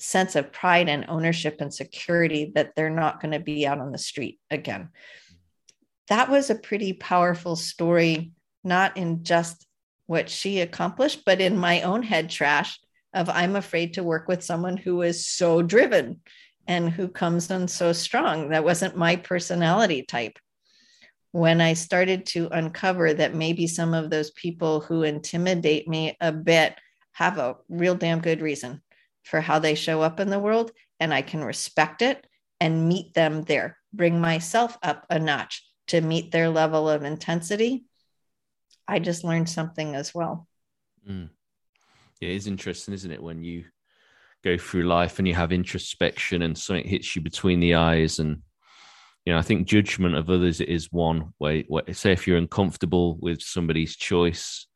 sense 0.00 0.34
of 0.34 0.52
pride 0.52 0.88
and 0.88 1.04
ownership 1.08 1.60
and 1.60 1.72
security 1.72 2.52
that 2.54 2.72
they're 2.74 2.90
not 2.90 3.20
going 3.20 3.32
to 3.32 3.38
be 3.38 3.66
out 3.66 3.78
on 3.78 3.92
the 3.92 3.98
street 3.98 4.40
again. 4.50 4.88
That 6.08 6.30
was 6.30 6.50
a 6.50 6.54
pretty 6.54 6.94
powerful 6.94 7.54
story, 7.54 8.32
not 8.64 8.96
in 8.96 9.22
just 9.22 9.66
what 10.06 10.28
she 10.28 10.60
accomplished, 10.60 11.22
but 11.24 11.40
in 11.40 11.56
my 11.56 11.82
own 11.82 12.02
head 12.02 12.30
trash 12.30 12.80
of 13.12 13.28
I'm 13.28 13.56
afraid 13.56 13.94
to 13.94 14.02
work 14.02 14.26
with 14.26 14.42
someone 14.42 14.76
who 14.76 15.02
is 15.02 15.26
so 15.26 15.62
driven 15.62 16.20
and 16.66 16.88
who 16.88 17.08
comes 17.08 17.50
in 17.50 17.68
so 17.68 17.92
strong. 17.92 18.50
That 18.50 18.64
wasn't 18.64 18.96
my 18.96 19.16
personality 19.16 20.02
type. 20.02 20.38
When 21.32 21.60
I 21.60 21.74
started 21.74 22.26
to 22.26 22.48
uncover 22.48 23.14
that 23.14 23.34
maybe 23.34 23.66
some 23.66 23.94
of 23.94 24.10
those 24.10 24.30
people 24.32 24.80
who 24.80 25.02
intimidate 25.02 25.86
me 25.86 26.16
a 26.20 26.32
bit 26.32 26.74
have 27.12 27.38
a 27.38 27.56
real 27.68 27.94
damn 27.94 28.20
good 28.20 28.40
reason 28.40 28.82
for 29.24 29.40
how 29.40 29.58
they 29.58 29.74
show 29.74 30.02
up 30.02 30.20
in 30.20 30.30
the 30.30 30.38
world, 30.38 30.72
and 30.98 31.12
I 31.12 31.22
can 31.22 31.42
respect 31.44 32.02
it 32.02 32.26
and 32.60 32.88
meet 32.88 33.14
them 33.14 33.42
there, 33.42 33.78
bring 33.92 34.20
myself 34.20 34.76
up 34.82 35.06
a 35.10 35.18
notch 35.18 35.64
to 35.88 36.00
meet 36.00 36.30
their 36.30 36.48
level 36.48 36.88
of 36.88 37.04
intensity 37.04 37.84
I 38.90 38.98
just 38.98 39.22
learned 39.22 39.48
something 39.48 39.94
as 39.94 40.12
well. 40.12 40.48
Mm. 41.08 41.30
It 42.20 42.28
is 42.28 42.48
interesting, 42.48 42.92
isn't 42.92 43.12
it? 43.12 43.22
When 43.22 43.44
you 43.44 43.64
go 44.42 44.58
through 44.58 44.82
life 44.82 45.20
and 45.20 45.28
you 45.28 45.34
have 45.34 45.52
introspection 45.52 46.42
and 46.42 46.58
something 46.58 46.86
hits 46.86 47.14
you 47.14 47.22
between 47.22 47.60
the 47.60 47.76
eyes 47.76 48.18
and 48.18 48.42
you 49.26 49.32
know 49.34 49.38
i 49.38 49.42
think 49.42 49.68
judgment 49.68 50.14
of 50.14 50.30
others 50.30 50.62
is 50.62 50.90
one 50.90 51.34
way 51.38 51.66
say 51.92 52.10
if 52.10 52.26
you're 52.26 52.38
uncomfortable 52.38 53.18
with 53.20 53.42
somebody's 53.42 53.96
choice 53.96 54.66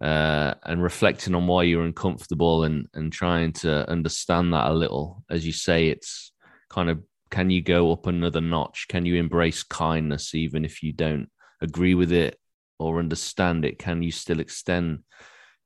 uh, 0.00 0.54
and 0.64 0.82
reflecting 0.82 1.34
on 1.34 1.46
why 1.46 1.62
you're 1.62 1.84
uncomfortable 1.84 2.64
and 2.64 2.86
and 2.94 3.12
trying 3.12 3.52
to 3.52 3.88
understand 3.88 4.52
that 4.52 4.70
a 4.70 4.74
little. 4.74 5.24
As 5.30 5.46
you 5.46 5.52
say 5.52 5.88
it's 5.88 6.32
kind 6.68 6.90
of 6.90 7.02
can 7.30 7.50
you 7.50 7.62
go 7.62 7.92
up 7.92 8.06
another 8.06 8.40
notch? 8.40 8.86
Can 8.88 9.04
you 9.04 9.16
embrace 9.16 9.62
kindness 9.62 10.34
even 10.34 10.64
if 10.64 10.82
you 10.82 10.92
don't 10.92 11.28
agree 11.60 11.94
with 11.94 12.12
it 12.12 12.38
or 12.78 12.98
understand 12.98 13.64
it? 13.64 13.78
Can 13.78 14.02
you 14.02 14.12
still 14.12 14.40
extend 14.40 15.00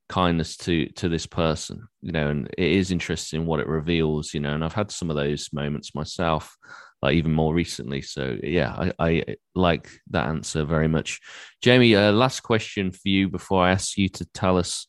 kindness 0.09 0.57
to 0.59 0.87
to 0.91 1.09
this 1.09 1.27
person? 1.27 1.89
You 2.01 2.13
know 2.13 2.29
and 2.29 2.47
it 2.57 2.73
is 2.73 2.93
interesting 2.93 3.47
what 3.47 3.61
it 3.61 3.67
reveals 3.67 4.33
you 4.33 4.41
know 4.41 4.55
and 4.55 4.65
i've 4.65 4.73
had 4.73 4.91
some 4.91 5.11
of 5.11 5.17
those 5.17 5.51
moments 5.53 5.95
myself 5.95 6.57
like 7.03 7.15
even 7.15 7.33
more 7.33 7.55
recently 7.55 8.03
so 8.03 8.37
yeah 8.43 8.91
i, 8.99 9.09
I 9.09 9.37
like 9.55 9.91
that 10.11 10.27
answer 10.27 10.65
very 10.65 10.89
much 10.89 11.21
jamie 11.63 11.95
uh, 11.97 12.13
last 12.13 12.41
question 12.41 12.91
for 12.91 13.09
you 13.09 13.29
before 13.29 13.65
i 13.65 13.71
ask 13.71 13.97
you 13.97 14.09
to 14.11 14.25
tell 14.33 14.59
us 14.59 14.87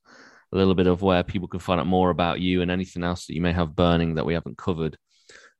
a 0.54 0.58
little 0.58 0.76
bit 0.76 0.88
of 0.88 1.02
where 1.02 1.24
people 1.24 1.48
can 1.48 1.62
find 1.62 1.80
out 1.80 1.88
more 1.88 2.10
about 2.10 2.42
you 2.42 2.62
and 2.62 2.70
anything 2.70 3.04
else 3.04 3.26
that 3.28 3.36
you 3.36 3.42
may 3.42 3.54
have 3.54 3.76
burning 3.76 4.16
that 4.16 4.26
we 4.26 4.34
haven't 4.34 4.58
covered 4.58 4.98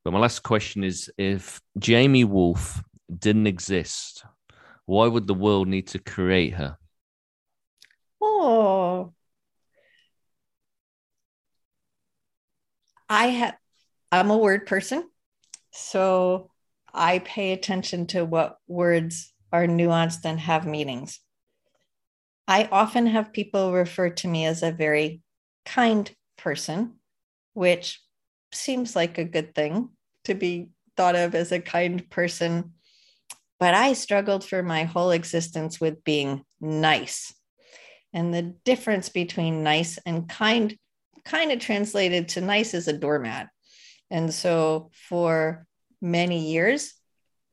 but 0.04 0.12
my 0.12 0.20
last 0.20 0.40
question 0.40 0.84
is 0.84 1.10
if 1.18 1.62
jamie 1.78 2.26
wolf 2.26 2.84
didn't 3.20 3.48
exist 3.48 4.26
why 4.86 5.08
would 5.08 5.28
the 5.28 5.34
world 5.34 5.68
need 5.68 5.88
to 5.88 6.00
create 6.00 6.56
her? 6.56 6.78
Oh, 8.20 9.14
I 13.08 13.28
have, 13.28 13.58
I'm 14.12 14.30
a 14.32 14.38
word 14.38 14.66
person. 14.66 15.10
So 15.72 16.52
I 16.94 17.20
pay 17.20 17.54
attention 17.54 18.08
to 18.08 18.26
what 18.26 18.58
words 18.68 19.34
are 19.52 19.66
nuanced 19.66 20.26
and 20.26 20.40
have 20.40 20.66
meanings. 20.66 21.20
I 22.48 22.68
often 22.72 23.08
have 23.08 23.34
people 23.34 23.72
refer 23.72 24.10
to 24.10 24.28
me 24.28 24.46
as 24.46 24.64
a 24.64 24.72
very 24.72 25.22
kind 25.66 26.14
person, 26.38 26.96
which 27.54 28.02
seems 28.52 28.96
like 28.96 29.18
a 29.18 29.24
good 29.24 29.56
thing 29.56 29.90
to 30.26 30.34
be 30.34 30.70
thought 30.98 31.16
of 31.16 31.34
as 31.36 31.52
a 31.52 31.60
kind 31.60 32.10
person. 32.10 32.74
But 33.60 33.74
I 33.74 33.94
struggled 33.94 34.44
for 34.44 34.64
my 34.64 34.84
whole 34.84 35.12
existence 35.12 35.80
with 35.80 36.04
being 36.04 36.44
nice. 36.60 37.34
And 38.14 38.34
the 38.34 38.56
difference 38.66 39.10
between 39.10 39.64
nice 39.64 39.98
and 40.06 40.28
kind 40.28 40.78
kind 41.24 41.52
of 41.52 41.60
translated 41.60 42.30
to 42.30 42.42
nice 42.42 42.74
as 42.74 42.88
a 42.88 42.98
doormat. 42.98 43.48
And 44.10 44.34
so 44.34 44.90
for 45.08 45.66
many 46.02 46.52
years, 46.52 46.94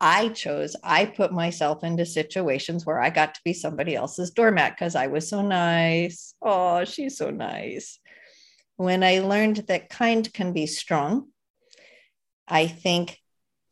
I 0.01 0.29
chose, 0.29 0.77
I 0.85 1.07
put 1.07 1.33
myself 1.33 1.83
into 1.83 2.07
situations 2.07 2.87
where 2.87 3.01
I 3.01 3.11
got 3.11 3.35
to 3.35 3.41
be 3.45 3.53
somebody 3.53 3.97
else's 3.97 4.31
doormat 4.31 4.77
because 4.77 4.95
I 4.95 5.09
was 5.09 5.29
so 5.29 5.43
nice. 5.43 6.35
Oh, 6.41 6.85
she's 6.85 7.17
so 7.17 7.31
nice. 7.31 7.99
When 8.77 9.03
I 9.03 9.19
learned 9.19 9.57
that 9.69 9.89
kind 9.89 10.33
can 10.33 10.53
be 10.53 10.67
strong, 10.67 11.29
I 12.47 12.69
think 12.69 13.19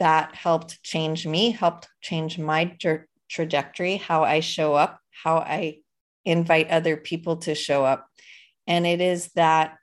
that 0.00 0.34
helped 0.34 0.82
change 0.82 1.26
me, 1.26 1.52
helped 1.52 1.88
change 2.00 2.38
my 2.38 2.76
tra- 2.80 3.06
trajectory, 3.28 3.96
how 3.96 4.24
I 4.24 4.40
show 4.40 4.74
up, 4.74 5.00
how 5.22 5.38
I 5.38 5.78
invite 6.24 6.70
other 6.70 6.96
people 6.96 7.36
to 7.38 7.54
show 7.54 7.84
up. 7.84 8.08
And 8.66 8.84
it 8.84 9.00
is 9.00 9.30
that 9.36 9.76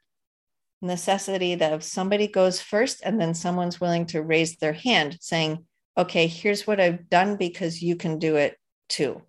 necessity 0.84 1.56
that 1.56 1.74
if 1.74 1.84
somebody 1.84 2.28
goes 2.28 2.62
first 2.62 3.02
and 3.04 3.20
then 3.20 3.34
someone's 3.34 3.82
willing 3.82 4.06
to 4.08 4.22
raise 4.22 4.58
their 4.58 4.74
hand 4.74 5.18
saying, 5.22 5.66
okay, 5.98 6.28
here's 6.28 6.68
what 6.68 6.80
I've 6.80 7.10
done 7.10 7.38
because 7.38 7.82
you 7.82 7.96
can 7.96 8.20
do 8.20 8.36
it 8.36 8.58
too. 8.90 9.22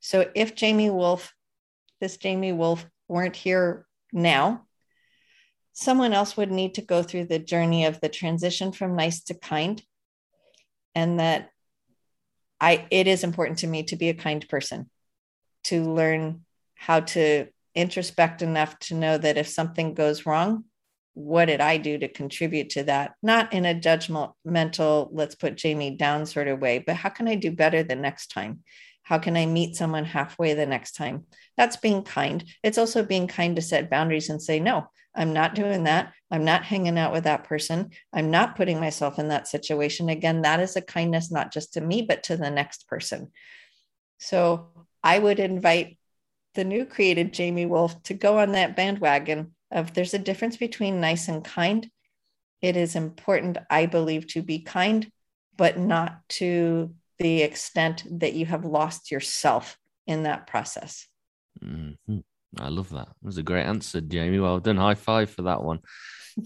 So 0.00 0.30
if 0.34 0.54
Jamie 0.54 0.90
Wolf, 0.90 1.32
this 2.00 2.16
Jamie 2.16 2.52
Wolf 2.52 2.86
weren't 3.08 3.36
here 3.36 3.86
now, 4.12 4.66
someone 5.72 6.12
else 6.12 6.36
would 6.36 6.50
need 6.50 6.74
to 6.74 6.82
go 6.82 7.02
through 7.02 7.26
the 7.26 7.38
journey 7.38 7.84
of 7.84 8.00
the 8.00 8.08
transition 8.08 8.72
from 8.72 8.96
nice 8.96 9.22
to 9.24 9.34
kind. 9.34 9.82
And 10.94 11.20
that 11.20 11.50
I 12.60 12.86
it 12.90 13.06
is 13.06 13.22
important 13.22 13.58
to 13.58 13.66
me 13.68 13.84
to 13.84 13.96
be 13.96 14.08
a 14.08 14.14
kind 14.14 14.46
person, 14.48 14.90
to 15.64 15.84
learn 15.84 16.44
how 16.74 17.00
to 17.00 17.46
introspect 17.76 18.42
enough 18.42 18.78
to 18.80 18.94
know 18.94 19.16
that 19.16 19.36
if 19.36 19.46
something 19.46 19.94
goes 19.94 20.26
wrong, 20.26 20.64
what 21.18 21.46
did 21.46 21.60
I 21.60 21.78
do 21.78 21.98
to 21.98 22.06
contribute 22.06 22.70
to 22.70 22.84
that? 22.84 23.14
Not 23.24 23.52
in 23.52 23.66
a 23.66 23.74
judgmental, 23.74 25.08
let's 25.10 25.34
put 25.34 25.56
Jamie 25.56 25.96
down 25.96 26.26
sort 26.26 26.46
of 26.46 26.60
way, 26.60 26.78
but 26.78 26.94
how 26.94 27.08
can 27.08 27.26
I 27.26 27.34
do 27.34 27.50
better 27.50 27.82
the 27.82 27.96
next 27.96 28.28
time? 28.28 28.62
How 29.02 29.18
can 29.18 29.36
I 29.36 29.44
meet 29.44 29.74
someone 29.74 30.04
halfway 30.04 30.54
the 30.54 30.64
next 30.64 30.92
time? 30.92 31.26
That's 31.56 31.76
being 31.76 32.04
kind. 32.04 32.44
It's 32.62 32.78
also 32.78 33.02
being 33.02 33.26
kind 33.26 33.56
to 33.56 33.62
set 33.62 33.90
boundaries 33.90 34.30
and 34.30 34.40
say, 34.40 34.60
no, 34.60 34.86
I'm 35.12 35.32
not 35.32 35.56
doing 35.56 35.84
that. 35.84 36.12
I'm 36.30 36.44
not 36.44 36.62
hanging 36.62 36.96
out 36.96 37.12
with 37.12 37.24
that 37.24 37.44
person. 37.44 37.90
I'm 38.12 38.30
not 38.30 38.54
putting 38.54 38.78
myself 38.78 39.18
in 39.18 39.28
that 39.28 39.48
situation. 39.48 40.08
Again, 40.08 40.42
that 40.42 40.60
is 40.60 40.76
a 40.76 40.80
kindness, 40.82 41.32
not 41.32 41.52
just 41.52 41.72
to 41.72 41.80
me, 41.80 42.02
but 42.02 42.22
to 42.24 42.36
the 42.36 42.50
next 42.50 42.86
person. 42.86 43.32
So 44.18 44.68
I 45.02 45.18
would 45.18 45.40
invite 45.40 45.98
the 46.54 46.62
new 46.62 46.84
created 46.84 47.32
Jamie 47.32 47.66
Wolf 47.66 48.00
to 48.04 48.14
go 48.14 48.38
on 48.38 48.52
that 48.52 48.76
bandwagon 48.76 49.54
of 49.70 49.94
there's 49.94 50.14
a 50.14 50.18
difference 50.18 50.56
between 50.56 51.00
nice 51.00 51.28
and 51.28 51.44
kind. 51.44 51.88
It 52.60 52.76
is 52.76 52.96
important, 52.96 53.58
I 53.70 53.86
believe, 53.86 54.26
to 54.28 54.42
be 54.42 54.60
kind, 54.60 55.10
but 55.56 55.78
not 55.78 56.28
to 56.30 56.94
the 57.18 57.42
extent 57.42 58.04
that 58.20 58.34
you 58.34 58.46
have 58.46 58.64
lost 58.64 59.10
yourself 59.10 59.76
in 60.06 60.24
that 60.24 60.46
process. 60.46 61.06
Mm-hmm. 61.62 62.18
I 62.58 62.68
love 62.68 62.88
that. 62.90 63.06
That 63.06 63.26
was 63.26 63.38
a 63.38 63.42
great 63.42 63.64
answer, 63.64 64.00
Jamie. 64.00 64.38
Well 64.38 64.60
done. 64.60 64.76
High 64.76 64.94
five 64.94 65.30
for 65.30 65.42
that 65.42 65.62
one. 65.62 65.80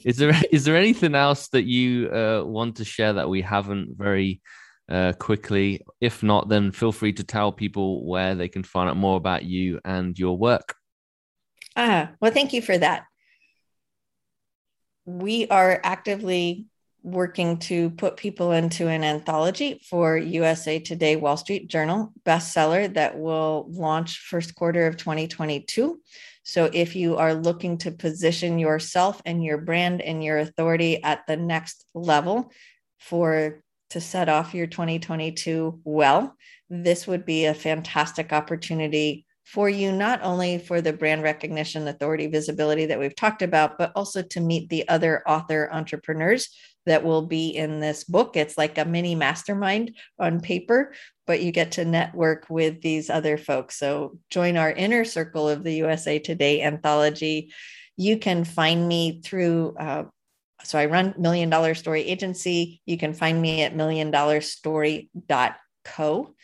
Is 0.05 0.17
there 0.17 0.35
is 0.51 0.65
there 0.65 0.77
anything 0.77 1.15
else 1.15 1.49
that 1.49 1.65
you 1.65 2.11
uh, 2.11 2.43
want 2.45 2.77
to 2.77 2.85
share 2.85 3.15
that 3.15 3.29
we 3.29 3.43
haven't 3.43 3.97
very 3.97 4.41
uh, 4.91 5.13
quickly? 5.19 5.85
If 6.01 6.23
not, 6.23 6.49
then 6.49 6.73
feel 6.73 6.93
free 6.93 7.13
to 7.15 7.25
tell 7.25 7.53
people 7.53 8.05
where 8.07 8.35
they 8.35 8.49
can 8.49 8.65
find 8.65 8.91
out 8.91 8.97
more 8.97 9.17
about 9.17 9.45
you 9.45 9.81
and 9.85 10.19
your 10.19 10.37
work. 10.37 10.75
Ah, 11.77 12.11
well, 12.21 12.33
thank 12.33 12.53
you 12.53 12.61
for 12.61 12.77
that. 12.77 13.05
We 15.05 15.49
are 15.49 15.81
actively 15.83 16.67
working 17.03 17.59
to 17.59 17.91
put 17.91 18.17
people 18.17 18.53
into 18.53 18.87
an 18.87 19.03
anthology 19.03 19.81
for 19.89 20.17
USA 20.17 20.79
Today 20.79 21.17
Wall 21.17 21.37
Street 21.37 21.69
Journal 21.69 22.13
bestseller 22.25 22.93
that 22.95 23.19
will 23.19 23.67
launch 23.69 24.19
first 24.19 24.55
quarter 24.55 24.87
of 24.87 24.97
2022. 24.97 26.01
So 26.45 26.71
if 26.73 26.95
you 26.97 27.17
are 27.17 27.35
looking 27.35 27.79
to 27.79 27.91
position 27.91 28.59
yourself 28.59 29.21
and 29.25 29.45
your 29.45 29.59
brand 29.59 30.01
and 30.01 30.23
your 30.23 30.39
authority 30.39 31.03
at 31.03 31.27
the 31.27 31.37
next 31.37 31.85
level 31.95 32.53
for 32.99 33.63
to 33.91 34.01
set 34.01 34.29
off 34.29 34.55
your 34.55 34.67
2022 34.67 35.81
well, 35.85 36.37
this 36.71 37.07
would 37.07 37.27
be 37.27 37.45
a 37.45 37.55
fantastic 37.55 38.33
opportunity 38.33 39.27
for 39.53 39.69
you, 39.69 39.93
not 39.93 40.21
only 40.23 40.57
for 40.57 40.81
the 40.81 40.95
brand 40.95 41.23
recognition, 41.23 41.87
authority, 41.87 42.27
visibility 42.27 42.87
that 42.87 42.99
we've 42.99 43.15
talked 43.15 43.43
about, 43.43 43.77
but 43.77 43.93
also 43.95 44.23
to 44.23 44.41
meet 44.41 44.71
the 44.71 44.89
other 44.89 45.23
author 45.29 45.69
entrepreneurs 45.71 46.49
that 46.87 47.05
will 47.05 47.27
be 47.27 47.51
in 47.51 47.79
this 47.79 48.05
book. 48.05 48.35
It's 48.35 48.57
like 48.57 48.79
a 48.79 48.87
mini 48.87 49.15
mastermind 49.15 49.95
on 50.19 50.41
paper, 50.41 50.95
but 51.27 51.43
you 51.43 51.53
get 51.53 51.73
to 51.73 51.85
network 51.85 52.47
with 52.49 52.81
these 52.81 53.11
other 53.11 53.37
folks. 53.37 53.79
So 53.79 54.19
join 54.31 54.57
our 54.57 54.73
inner 54.73 55.05
circle 55.05 55.51
of 55.51 55.65
the 55.65 55.75
USA 55.75 56.19
Today 56.19 56.63
anthology. 56.63 57.53
You 57.99 58.17
can 58.17 58.45
find 58.45 58.89
me 58.89 59.21
through. 59.21 59.75
Uh, 59.79 60.05
so 60.65 60.79
I 60.79 60.87
run 60.87 61.13
Million 61.19 61.51
Dollar 61.51 61.75
Story 61.75 62.05
Agency. 62.05 62.81
You 62.87 62.97
can 62.97 63.13
find 63.13 63.43
me 63.43 63.65
at 63.65 63.77
milliondollarstory.co. 63.77 66.35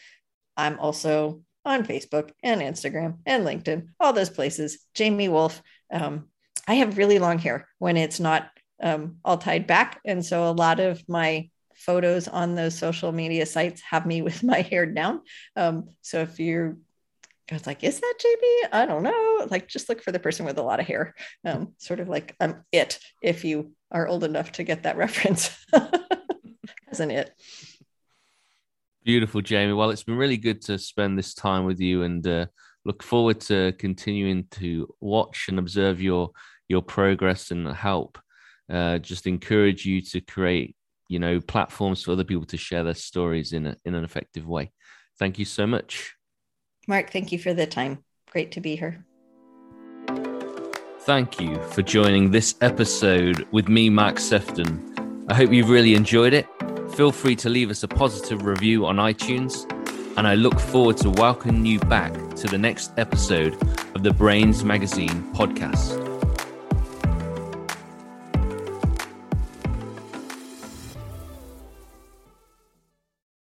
I'm 0.58 0.78
also 0.78 1.40
on 1.68 1.84
Facebook 1.84 2.30
and 2.42 2.60
Instagram 2.60 3.18
and 3.26 3.46
LinkedIn, 3.46 3.88
all 4.00 4.12
those 4.12 4.30
places. 4.30 4.78
Jamie 4.94 5.28
Wolf. 5.28 5.62
Um, 5.92 6.28
I 6.66 6.74
have 6.74 6.98
really 6.98 7.18
long 7.18 7.38
hair 7.38 7.68
when 7.78 7.96
it's 7.96 8.20
not 8.20 8.50
um, 8.82 9.16
all 9.24 9.38
tied 9.38 9.66
back. 9.66 10.00
And 10.04 10.24
so 10.24 10.48
a 10.48 10.52
lot 10.52 10.80
of 10.80 11.02
my 11.08 11.48
photos 11.74 12.28
on 12.28 12.54
those 12.54 12.76
social 12.76 13.12
media 13.12 13.46
sites 13.46 13.80
have 13.82 14.06
me 14.06 14.22
with 14.28 14.42
my 14.42 14.62
hair 14.62 14.86
down. 14.86 15.22
Um, 15.56 15.90
so 16.02 16.20
if 16.20 16.40
you're 16.40 16.76
I 17.50 17.54
was 17.54 17.66
like, 17.66 17.82
is 17.82 17.98
that 17.98 18.14
JB? 18.22 18.68
I 18.72 18.84
don't 18.84 19.02
know. 19.02 19.46
Like, 19.50 19.68
just 19.68 19.88
look 19.88 20.02
for 20.02 20.12
the 20.12 20.18
person 20.18 20.44
with 20.44 20.58
a 20.58 20.62
lot 20.62 20.80
of 20.80 20.86
hair. 20.86 21.14
Um, 21.46 21.72
sort 21.78 21.98
of 21.98 22.06
like 22.06 22.36
I'm 22.38 22.62
it 22.72 22.98
if 23.22 23.42
you 23.42 23.72
are 23.90 24.06
old 24.06 24.22
enough 24.22 24.52
to 24.52 24.64
get 24.64 24.82
that 24.82 24.96
reference 24.98 25.56
an 27.00 27.10
it. 27.10 27.30
Beautiful, 29.08 29.40
Jamie. 29.40 29.72
Well, 29.72 29.88
it's 29.88 30.02
been 30.02 30.18
really 30.18 30.36
good 30.36 30.60
to 30.64 30.78
spend 30.78 31.16
this 31.16 31.32
time 31.32 31.64
with 31.64 31.80
you, 31.80 32.02
and 32.02 32.26
uh, 32.26 32.44
look 32.84 33.02
forward 33.02 33.40
to 33.40 33.72
continuing 33.78 34.44
to 34.50 34.86
watch 35.00 35.46
and 35.48 35.58
observe 35.58 36.02
your 36.02 36.32
your 36.68 36.82
progress 36.82 37.50
and 37.50 37.66
help. 37.68 38.18
Uh, 38.70 38.98
just 38.98 39.26
encourage 39.26 39.86
you 39.86 40.02
to 40.02 40.20
create, 40.20 40.76
you 41.08 41.18
know, 41.18 41.40
platforms 41.40 42.02
for 42.02 42.12
other 42.12 42.22
people 42.22 42.44
to 42.44 42.58
share 42.58 42.84
their 42.84 42.92
stories 42.92 43.54
in 43.54 43.68
a, 43.68 43.76
in 43.86 43.94
an 43.94 44.04
effective 44.04 44.46
way. 44.46 44.72
Thank 45.18 45.38
you 45.38 45.46
so 45.46 45.66
much, 45.66 46.14
Mark. 46.86 47.10
Thank 47.10 47.32
you 47.32 47.38
for 47.38 47.54
the 47.54 47.66
time. 47.66 48.04
Great 48.30 48.52
to 48.52 48.60
be 48.60 48.76
here. 48.76 49.06
Thank 51.00 51.40
you 51.40 51.58
for 51.68 51.80
joining 51.80 52.30
this 52.30 52.56
episode 52.60 53.48
with 53.52 53.70
me, 53.70 53.88
Mark 53.88 54.16
Sephton. 54.16 55.24
I 55.30 55.34
hope 55.34 55.50
you've 55.50 55.70
really 55.70 55.94
enjoyed 55.94 56.34
it 56.34 56.46
feel 56.94 57.12
free 57.12 57.36
to 57.36 57.48
leave 57.48 57.70
us 57.70 57.82
a 57.82 57.88
positive 57.88 58.44
review 58.44 58.86
on 58.86 58.96
iTunes. 58.96 59.70
And 60.16 60.26
I 60.26 60.34
look 60.34 60.58
forward 60.58 60.96
to 60.98 61.10
welcoming 61.10 61.64
you 61.64 61.78
back 61.80 62.12
to 62.36 62.48
the 62.48 62.58
next 62.58 62.92
episode 62.96 63.54
of 63.94 64.02
the 64.02 64.10
Brainz 64.10 64.64
Magazine 64.64 65.22
podcast. 65.32 66.07